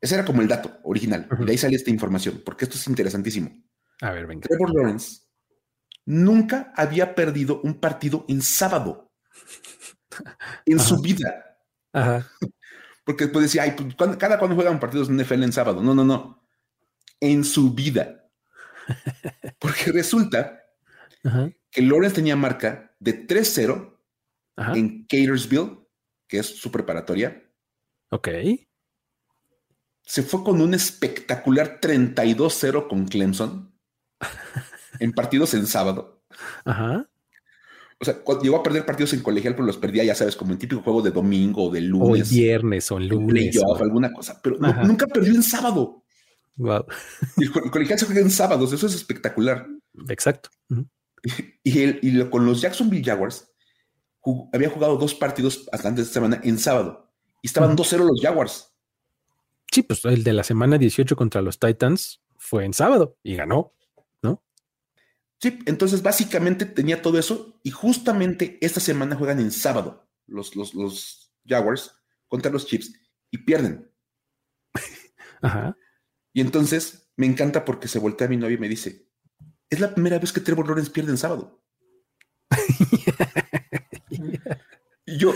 [0.00, 1.28] Ese era como el dato original.
[1.40, 3.50] De ahí sale esta información, porque esto es interesantísimo.
[4.00, 4.46] A ver, venga.
[4.48, 5.22] Trevor Lawrence
[6.06, 9.05] nunca había perdido un partido en sábado
[10.66, 11.58] en su vida.
[13.04, 15.82] Porque después decía, ay, pues, cada cuando juegan partidos en NFL en sábado.
[15.82, 16.42] No, no, no.
[17.20, 18.28] En su vida.
[19.58, 20.62] Porque resulta
[21.70, 23.98] que Lawrence tenía marca de 3-0
[24.74, 25.78] en Catersville,
[26.28, 27.42] que es su preparatoria.
[28.10, 28.28] Ok.
[30.02, 33.74] Se fue con un espectacular 32-0 con Clemson
[35.00, 36.22] en partidos en sábado.
[36.64, 37.08] Ajá.
[37.98, 40.58] O sea, llegó a perder partidos en colegial, pero los perdía, ya sabes, como en
[40.58, 42.30] típico juego de domingo o de lunes.
[42.30, 43.56] O viernes o lunes.
[43.64, 46.02] O alguna cosa, pero nunca perdió en sábado.
[46.56, 46.86] Wow.
[47.38, 49.66] el, colegial se juega en sábados, eso es espectacular.
[50.08, 50.50] Exacto.
[51.64, 53.50] Y, con los Jacksonville Jaguars
[54.52, 58.72] había jugado dos partidos antes de esta semana en sábado y estaban 2-0 los Jaguars.
[59.70, 63.72] Sí, pues el de la semana 18 contra los Titans fue en sábado y ganó.
[65.40, 70.74] Sí, entonces básicamente tenía todo eso y justamente esta semana juegan en sábado los, los,
[70.74, 71.92] los Jaguars
[72.28, 72.92] contra los Chiefs
[73.30, 73.90] y pierden.
[75.42, 75.76] Ajá.
[76.32, 79.08] Y entonces me encanta porque se voltea a mi novia y me dice,
[79.70, 81.62] es la primera vez que Trevor Lawrence pierde en sábado.
[85.06, 85.34] y yo,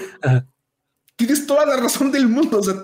[1.17, 2.59] tienes toda la razón del mundo.
[2.59, 2.75] O sea,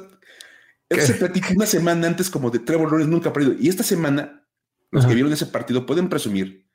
[0.89, 3.55] él se platicó una semana antes como de Trevor Lawrence nunca ha perdido.
[3.59, 4.47] Y esta semana,
[4.91, 6.66] los que vieron ese partido pueden presumir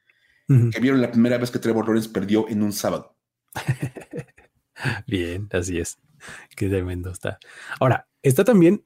[0.48, 3.16] que vieron la primera vez que Trevor Lawrence perdió en un sábado.
[5.08, 6.00] Bien, así es.
[6.56, 7.40] Qué tremendo está.
[7.80, 8.86] Ahora, está también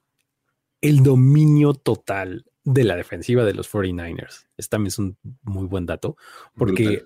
[0.82, 4.48] el dominio total de la defensiva de los 49ers.
[4.58, 6.18] Este también es un muy buen dato,
[6.56, 7.06] porque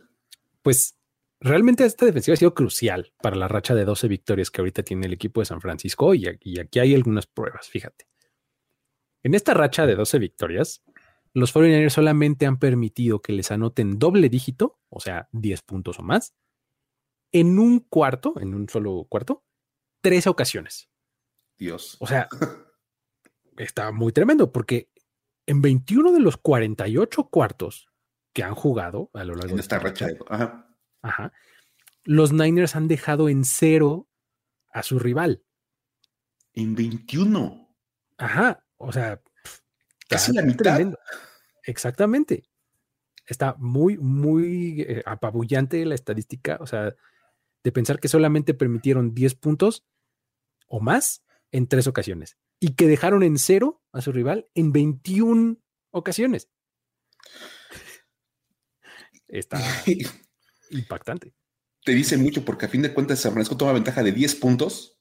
[0.62, 0.98] pues
[1.40, 5.08] realmente esta defensiva ha sido crucial para la racha de 12 victorias que ahorita tiene
[5.08, 8.08] el equipo de San Francisco y aquí, hay algunas pruebas, fíjate.
[9.22, 10.82] En esta racha de 12 victorias,
[11.34, 16.04] los 49ers solamente han permitido que les anoten doble dígito, o sea, 10 puntos o
[16.04, 16.34] más,
[17.32, 19.44] en un cuarto, en un solo cuarto,
[20.02, 20.90] tres ocasiones.
[21.58, 21.98] Dios.
[22.00, 22.28] O sea,
[23.58, 24.90] está muy tremendo porque
[25.46, 27.90] en 21 de los 48 cuartos
[28.34, 30.08] que han jugado a lo largo de esta racha,
[31.02, 31.34] ajá.
[32.04, 34.08] los Niners han dejado en cero
[34.72, 35.44] a su rival.
[36.54, 37.76] En 21.
[38.18, 39.22] Ajá, o sea,
[40.10, 40.80] casi la mitad.
[41.64, 42.44] Exactamente.
[43.26, 46.96] Está muy, muy eh, apabullante la estadística, o sea,
[47.64, 49.86] de pensar que solamente permitieron 10 puntos
[50.68, 55.58] o más en tres ocasiones y que dejaron en cero a su rival en 21
[55.92, 56.50] ocasiones.
[59.28, 59.60] Está
[60.72, 61.34] impactante.
[61.84, 65.00] Te dice mucho porque a fin de cuentas San Francisco toma ventaja de 10 puntos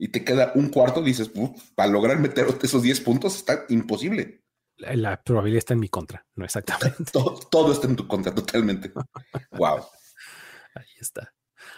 [0.00, 1.30] y te queda un cuarto, dices,
[1.74, 4.42] para lograr meter esos 10 puntos está imposible.
[4.78, 7.04] La, probabilidad está en mi contra, no exactamente.
[7.12, 8.90] Todo, todo está en tu contra, totalmente.
[9.50, 9.80] wow.
[10.74, 11.34] Ahí está.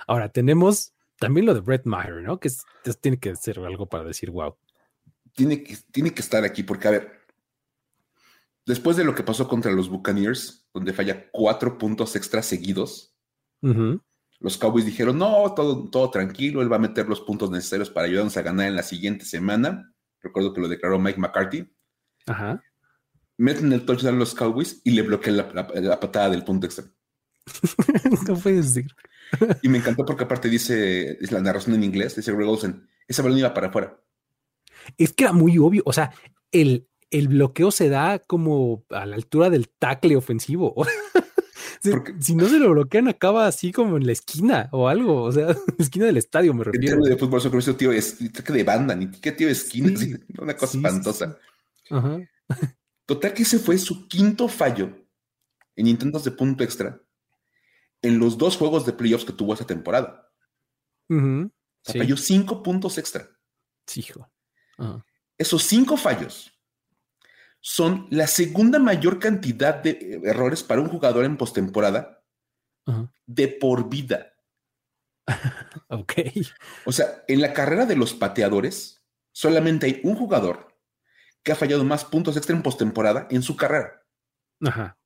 [0.06, 2.38] Ahora tenemos también lo de Brett Maher, ¿no?
[2.38, 2.48] Que
[3.00, 4.56] tiene que ser algo para decir wow.
[5.34, 7.26] Tiene que, tiene que estar aquí, porque a ver,
[8.64, 13.16] después de lo que pasó contra los Buccaneers, donde falla cuatro puntos extra seguidos,
[14.42, 18.06] los Cowboys dijeron, no, todo, todo tranquilo, él va a meter los puntos necesarios para
[18.06, 19.94] ayudarnos a ganar en la siguiente semana.
[20.20, 21.72] Recuerdo que lo declaró Mike McCarthy.
[22.26, 22.62] Ajá.
[23.36, 26.84] Meten el touchdown a los Cowboys y le bloquean la, patada del punto extra.
[28.28, 28.90] no puedes decir.
[29.62, 33.22] y me encantó porque aparte dice, es la narración en inglés, dice Greg Olsen, esa
[33.22, 33.98] balón iba para afuera.
[34.98, 36.12] Es que era muy obvio, o sea,
[36.50, 40.74] el, el bloqueo se da como a la altura del tackle ofensivo.
[42.20, 45.50] si no se lo bloquean, acaba así como en la esquina o algo, o sea,
[45.50, 46.96] en la esquina del estadio, me refiero.
[46.96, 49.92] En de fútbol, eso tío es que de banda, ni qué tío de esquina,
[50.38, 51.38] una cosa espantosa.
[53.06, 55.06] Total que ese fue su quinto fallo
[55.74, 57.00] en intentos de punto extra
[58.00, 60.28] en los dos juegos de playoffs que tuvo esa temporada.
[61.84, 63.28] Falló cinco puntos extra.
[63.86, 64.30] Sí, hijo.
[65.36, 66.51] Esos cinco fallos
[67.62, 72.18] son la segunda mayor cantidad de eh, errores para un jugador en postemporada
[73.26, 74.32] de por vida.
[75.88, 76.12] ok.
[76.84, 80.76] O sea, en la carrera de los pateadores, solamente hay un jugador
[81.44, 84.02] que ha fallado más puntos extra en postemporada en su carrera.
[84.64, 84.98] Ajá.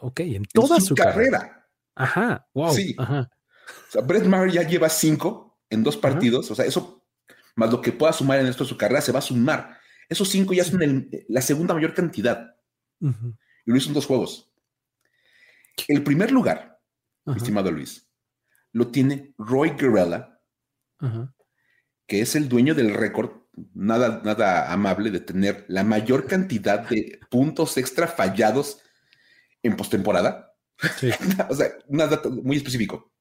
[0.00, 1.66] ok, en toda su, carrera.
[1.94, 2.74] Ajá, wow.
[2.74, 2.94] Sí.
[2.98, 3.30] Ajá.
[3.88, 6.50] O sea, Brett Maher ya lleva cinco en dos partidos.
[6.50, 7.06] O sea, eso,
[7.56, 9.78] más lo que pueda sumar en esto de su carrera, se va a sumar.
[10.08, 12.56] Esos cinco ya son la segunda mayor cantidad.
[13.00, 14.50] Y lo hizo en dos juegos.
[15.88, 16.80] El primer lugar,
[17.34, 18.08] estimado Luis,
[18.72, 20.40] lo tiene Roy Guerrella,
[22.06, 23.30] que es el dueño del récord,
[23.74, 28.80] nada, nada amable, de tener la mayor cantidad de puntos extra fallados
[29.62, 30.54] en postemporada.
[31.48, 33.12] o sea, nada muy específico.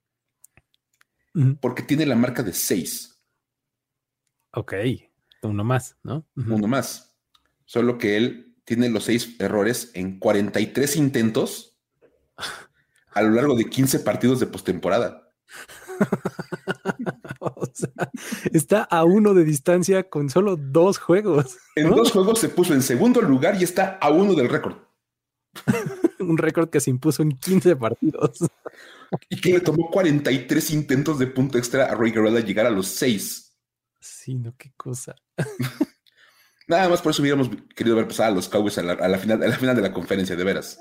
[1.59, 3.19] Porque tiene la marca de seis.
[4.51, 4.73] Ok.
[5.43, 6.25] Uno más, ¿no?
[6.35, 7.15] Uno más.
[7.65, 11.77] Solo que él tiene los seis errores en 43 intentos
[13.13, 15.29] a lo largo de 15 partidos de postemporada.
[17.39, 18.11] o sea,
[18.51, 21.57] está a uno de distancia con solo dos juegos.
[21.75, 24.77] En dos juegos se puso en segundo lugar y está a uno del récord.
[26.19, 28.39] Un récord que se impuso en 15 partidos.
[29.29, 32.87] y que le tomó 43 intentos de punto extra a Roy Guerrero llegar a los
[32.87, 33.52] seis.
[34.03, 35.15] Sí, no, qué cosa.
[36.67, 39.47] Nada más por eso hubiéramos querido ver pasar a los Cowboys a la, final, a
[39.47, 40.79] la final de la conferencia, de veras.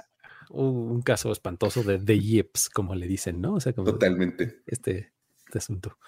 [0.51, 3.55] un caso espantoso de The Yips, como le dicen, ¿no?
[3.55, 4.63] O sea, Totalmente.
[4.67, 5.13] Este,
[5.47, 5.99] este, asunto.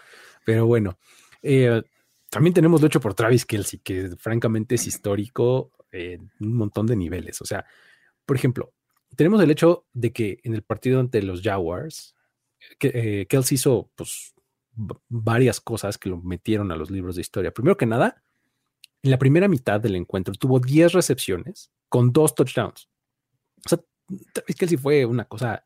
[0.44, 0.98] Pero bueno,
[1.42, 1.82] eh,
[2.30, 6.96] también tenemos lo hecho por Travis Kelsey, que francamente es histórico en un montón de
[6.96, 7.40] niveles.
[7.40, 7.64] O sea,
[8.26, 8.72] por ejemplo,
[9.14, 12.16] tenemos el hecho de que en el partido ante los Jaguars,
[12.78, 14.33] que, eh, Kelsey hizo pues
[15.08, 17.52] varias cosas que lo metieron a los libros de historia.
[17.52, 18.22] Primero que nada,
[19.02, 22.88] en la primera mitad del encuentro tuvo 10 recepciones con dos touchdowns.
[23.64, 23.80] O sea,
[24.46, 25.64] es que sí fue una cosa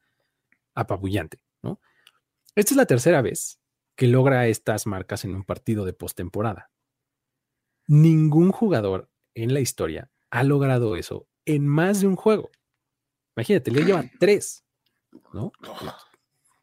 [0.74, 1.80] apabullante, ¿no?
[2.54, 3.60] Esta es la tercera vez
[3.96, 6.70] que logra estas marcas en un partido de postemporada.
[7.86, 12.50] Ningún jugador en la historia ha logrado eso en más de un juego.
[13.36, 14.64] Imagínate, le lleva tres,
[15.32, 15.52] ¿no?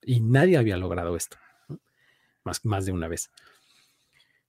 [0.02, 1.38] Y nadie había logrado esto
[2.46, 3.32] más, de una vez.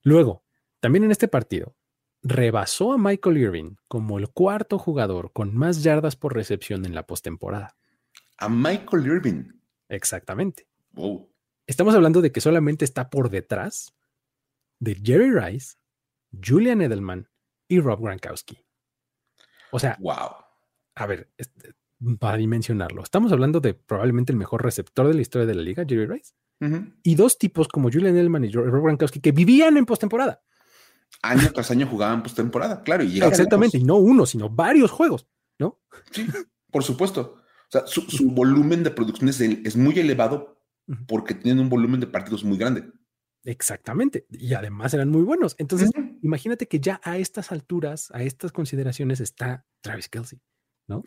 [0.03, 0.45] Luego,
[0.81, 1.75] también en este partido,
[2.23, 7.07] rebasó a Michael Irving como el cuarto jugador con más yardas por recepción en la
[7.07, 7.77] postemporada.
[8.39, 9.53] A Michael Irving.
[9.89, 10.67] Exactamente.
[11.67, 13.95] Estamos hablando de que solamente está por detrás
[14.79, 15.77] de Jerry Rice,
[16.45, 17.29] Julian Edelman
[17.69, 18.59] y Rob Gronkowski.
[19.71, 20.37] O sea, wow.
[20.95, 21.75] A ver, este,
[22.19, 25.85] para dimensionarlo, estamos hablando de probablemente el mejor receptor de la historia de la liga,
[25.87, 26.35] Jerry Rice,
[27.03, 30.43] y dos tipos como Julian Edelman y Rob Gronkowski que vivían en postemporada.
[31.23, 33.05] Año tras año jugaban postemporada, claro.
[33.05, 35.27] Y Exactamente, y no uno, sino varios juegos,
[35.59, 35.81] ¿no?
[36.11, 36.27] Sí,
[36.71, 37.43] por supuesto.
[37.69, 40.63] O sea, su, volumen de producción es, muy elevado
[41.09, 42.85] porque tienen un volumen de partidos muy grande.
[43.45, 44.27] Exactamente.
[44.31, 45.57] Y además eran muy buenos.
[45.59, 45.91] Entonces,
[46.23, 50.41] imagínate que ya a estas alturas, a estas consideraciones, está Travis Kelsey,
[50.87, 51.03] ¿no?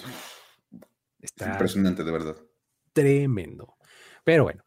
[1.22, 2.38] Está impresionante, de verdad.
[2.94, 3.76] Tremendo.
[4.24, 4.64] Pero bueno,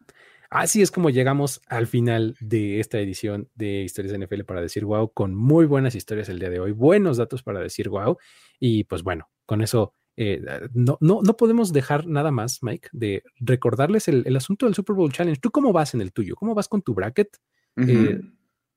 [0.52, 4.84] Así es como llegamos al final de esta edición de Historias de NFL para decir
[4.84, 8.18] wow, con muy buenas historias el día de hoy, buenos datos para decir wow.
[8.60, 10.42] Y pues bueno, con eso eh,
[10.74, 15.10] no, no, no, podemos dejar nada más, Mike, de recordarles el, asunto del Super Bowl
[15.10, 15.40] Challenge.
[15.40, 16.36] ¿Tú cómo vas en el tuyo?
[16.36, 17.34] ¿Cómo vas con tu bracket?
[17.76, 18.20] Eh,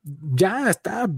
[0.01, 1.09] ya está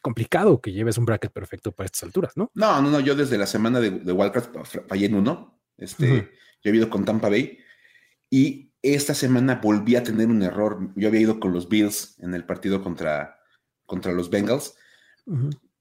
[0.00, 2.50] complicado que lleves un bracket perfecto para estas alturas, ¿no?
[2.54, 3.00] No, no, no.
[3.00, 5.60] Yo desde la semana de, de Wildcard fallé en uno.
[5.76, 6.30] Este,
[6.64, 7.58] Yo he ido con Tampa Bay
[8.30, 10.90] y esta semana volví a tener un error.
[10.96, 13.38] Yo había ido con los Bills en el partido contra,
[13.86, 14.74] contra los Bengals,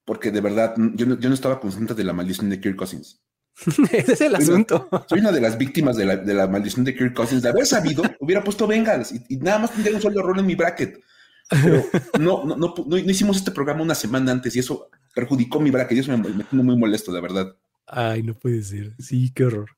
[0.05, 3.21] porque de verdad yo no, yo no estaba consciente de la maldición de Kirk Cousins.
[3.91, 4.87] Ese es el asunto.
[5.09, 7.41] Soy una de las víctimas de la, maldición de Kirk Cousins.
[7.41, 10.55] De haber sabido, hubiera puesto Bengals y, nada más tendría un solo rol en mi
[10.55, 11.01] bracket.
[11.49, 11.83] Pero
[12.19, 15.97] no, no, no, no, hicimos este programa una semana antes y eso perjudicó mi bracket.
[15.97, 17.55] Y eso me, me muy molesto, de verdad.
[17.87, 18.93] Ay, no puede ser.
[18.99, 19.69] Sí, qué horror.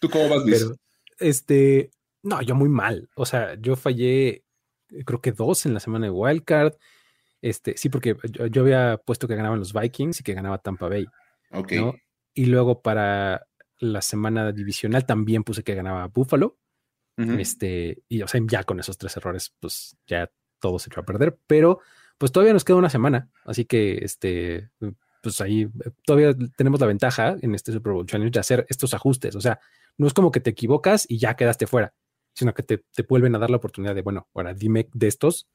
[0.00, 0.58] ¿Tú cómo vas, Luis?
[0.58, 0.76] Pero,
[1.18, 1.90] este,
[2.26, 3.08] no, yo muy mal.
[3.14, 4.44] O sea, yo fallé,
[5.04, 6.74] creo que dos en la semana de Wildcard.
[7.40, 8.16] Este, sí, porque
[8.50, 11.06] yo, había puesto que ganaban los Vikings y que ganaba Tampa Bay.
[11.52, 11.72] Ok.
[12.34, 13.46] Y luego para
[13.78, 16.58] la semana divisional también puse que ganaba Buffalo.
[17.16, 21.06] Este, y o sea, ya con esos tres errores, pues ya todo se echó a
[21.06, 21.38] perder.
[21.46, 21.80] Pero
[22.18, 23.30] pues todavía nos queda una semana.
[23.44, 24.70] Así que este,
[25.22, 25.68] pues ahí
[26.04, 29.36] todavía tenemos la ventaja en este Super Bowl Challenge de hacer estos ajustes.
[29.36, 29.60] O sea,
[29.96, 31.94] no es como que te equivocas y ya quedaste fuera,
[32.36, 35.48] sino que te, te vuelven a dar la oportunidad de, bueno, ahora dime de estos,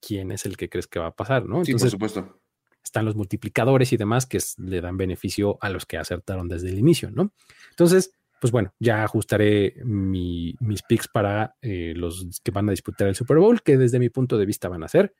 [0.00, 1.58] quién es el que crees que va a pasar, ¿no?
[1.58, 2.40] Entonces, sí, por supuesto.
[2.84, 6.78] Están los multiplicadores y demás que le dan beneficio a los que acertaron desde el
[6.78, 7.32] inicio, ¿no?
[7.70, 13.16] Entonces, pues bueno, ya ajustaré mis picks para eh, los que van a disputar el
[13.16, 15.14] Super Bowl, que desde mi punto de vista van a ser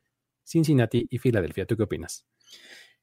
[0.45, 1.67] Cincinnati y Filadelfia.
[1.67, 2.27] ¿Tú qué opinas?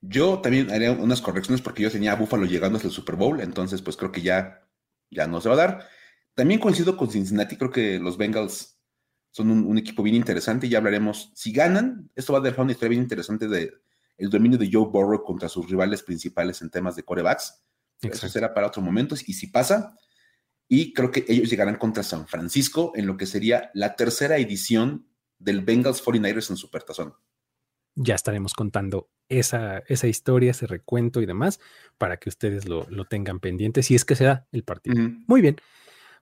[0.02, 3.42] Yo también haría unas correcciones porque yo tenía a Buffalo llegando hasta el Super Bowl,
[3.42, 4.68] entonces pues creo que ya,
[5.10, 5.90] ya no se va a dar.
[6.36, 8.80] También coincido con Cincinnati, creo que los Bengals
[9.32, 11.32] son un, equipo bien interesante y ya hablaremos.
[11.36, 13.74] Si ganan, esto va a dejar una historia bien interesante de
[14.18, 17.64] el dominio de Joe Burrow contra sus rivales principales en temas de corebacks.
[18.02, 19.28] Eso será para otros momentos.
[19.28, 19.98] Y si pasa,
[20.68, 25.08] y creo que ellos llegarán contra San Francisco en lo que sería la tercera edición
[25.40, 27.14] del Bengals 49ers en Supertazón.
[27.96, 31.60] Ya estaremos contando esa, esa historia, ese recuento y demás,
[31.98, 34.96] para que ustedes lo, tengan pendiente si es que se da el partido.
[35.28, 35.58] Muy bien.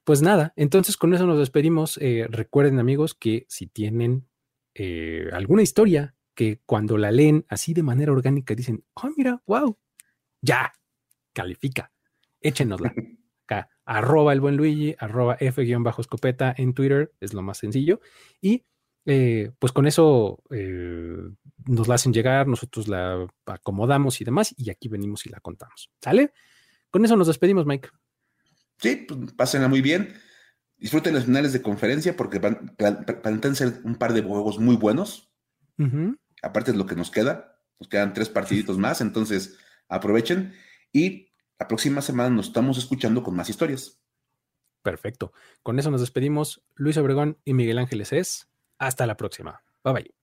[0.04, 1.98] Pues nada, entonces con eso nos despedimos.
[2.02, 4.28] Eh, recuerden amigos que si tienen
[4.74, 9.78] eh, alguna historia que cuando la leen así de manera orgánica dicen, oh mira, wow,
[10.42, 10.74] ya,
[11.34, 11.92] califica,
[12.40, 12.94] échenosla.
[13.46, 18.00] Acá, arroba el buen Luigi, arroba F-escopeta en Twitter, es lo más sencillo.
[18.40, 18.66] Y
[19.06, 24.88] eh, pues con eso nos la hacen llegar, nosotros la acomodamos y demás, y aquí
[24.88, 25.92] venimos y la contamos.
[26.02, 26.34] ¿Sale?
[26.90, 27.90] Con eso nos despedimos, Mike
[28.82, 30.14] sí, pues, pásenla muy bien.
[30.78, 35.32] Disfruten las finales de conferencia porque van, a ser un par de juegos muy buenos.
[36.44, 39.58] Aparte de lo que nos queda, nos quedan tres partiditos más, entonces
[39.88, 40.54] aprovechen
[40.92, 44.02] y la próxima semana nos estamos escuchando con más historias.
[44.82, 45.32] Perfecto.
[45.64, 46.64] Con eso nos despedimos.
[46.76, 48.50] Luis Obregón y Miguel Ángeles es.
[48.80, 49.64] Hasta la próxima.
[49.84, 50.21] Bye bye.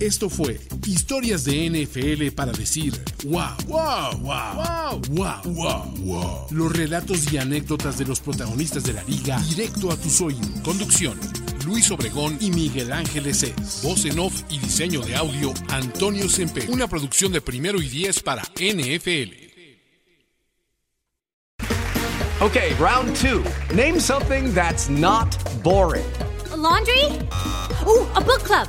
[0.00, 7.32] Esto fue Historias de NFL para decir wow, wow, wow, wow, wow, wow, Los relatos
[7.32, 10.48] y anécdotas de los protagonistas de la liga directo a tus oídos.
[10.62, 11.18] Conducción.
[11.64, 13.80] Luis Obregón y Miguel Ángeles es.
[13.82, 16.66] Voz en off y diseño de audio Antonio Sempe.
[16.68, 19.44] Una producción de primero y diez para NFL.
[22.40, 23.42] Okay, round two.
[23.74, 26.04] Name something that's not boring.
[26.54, 27.04] laundry?
[27.86, 28.68] Ooh, a book club.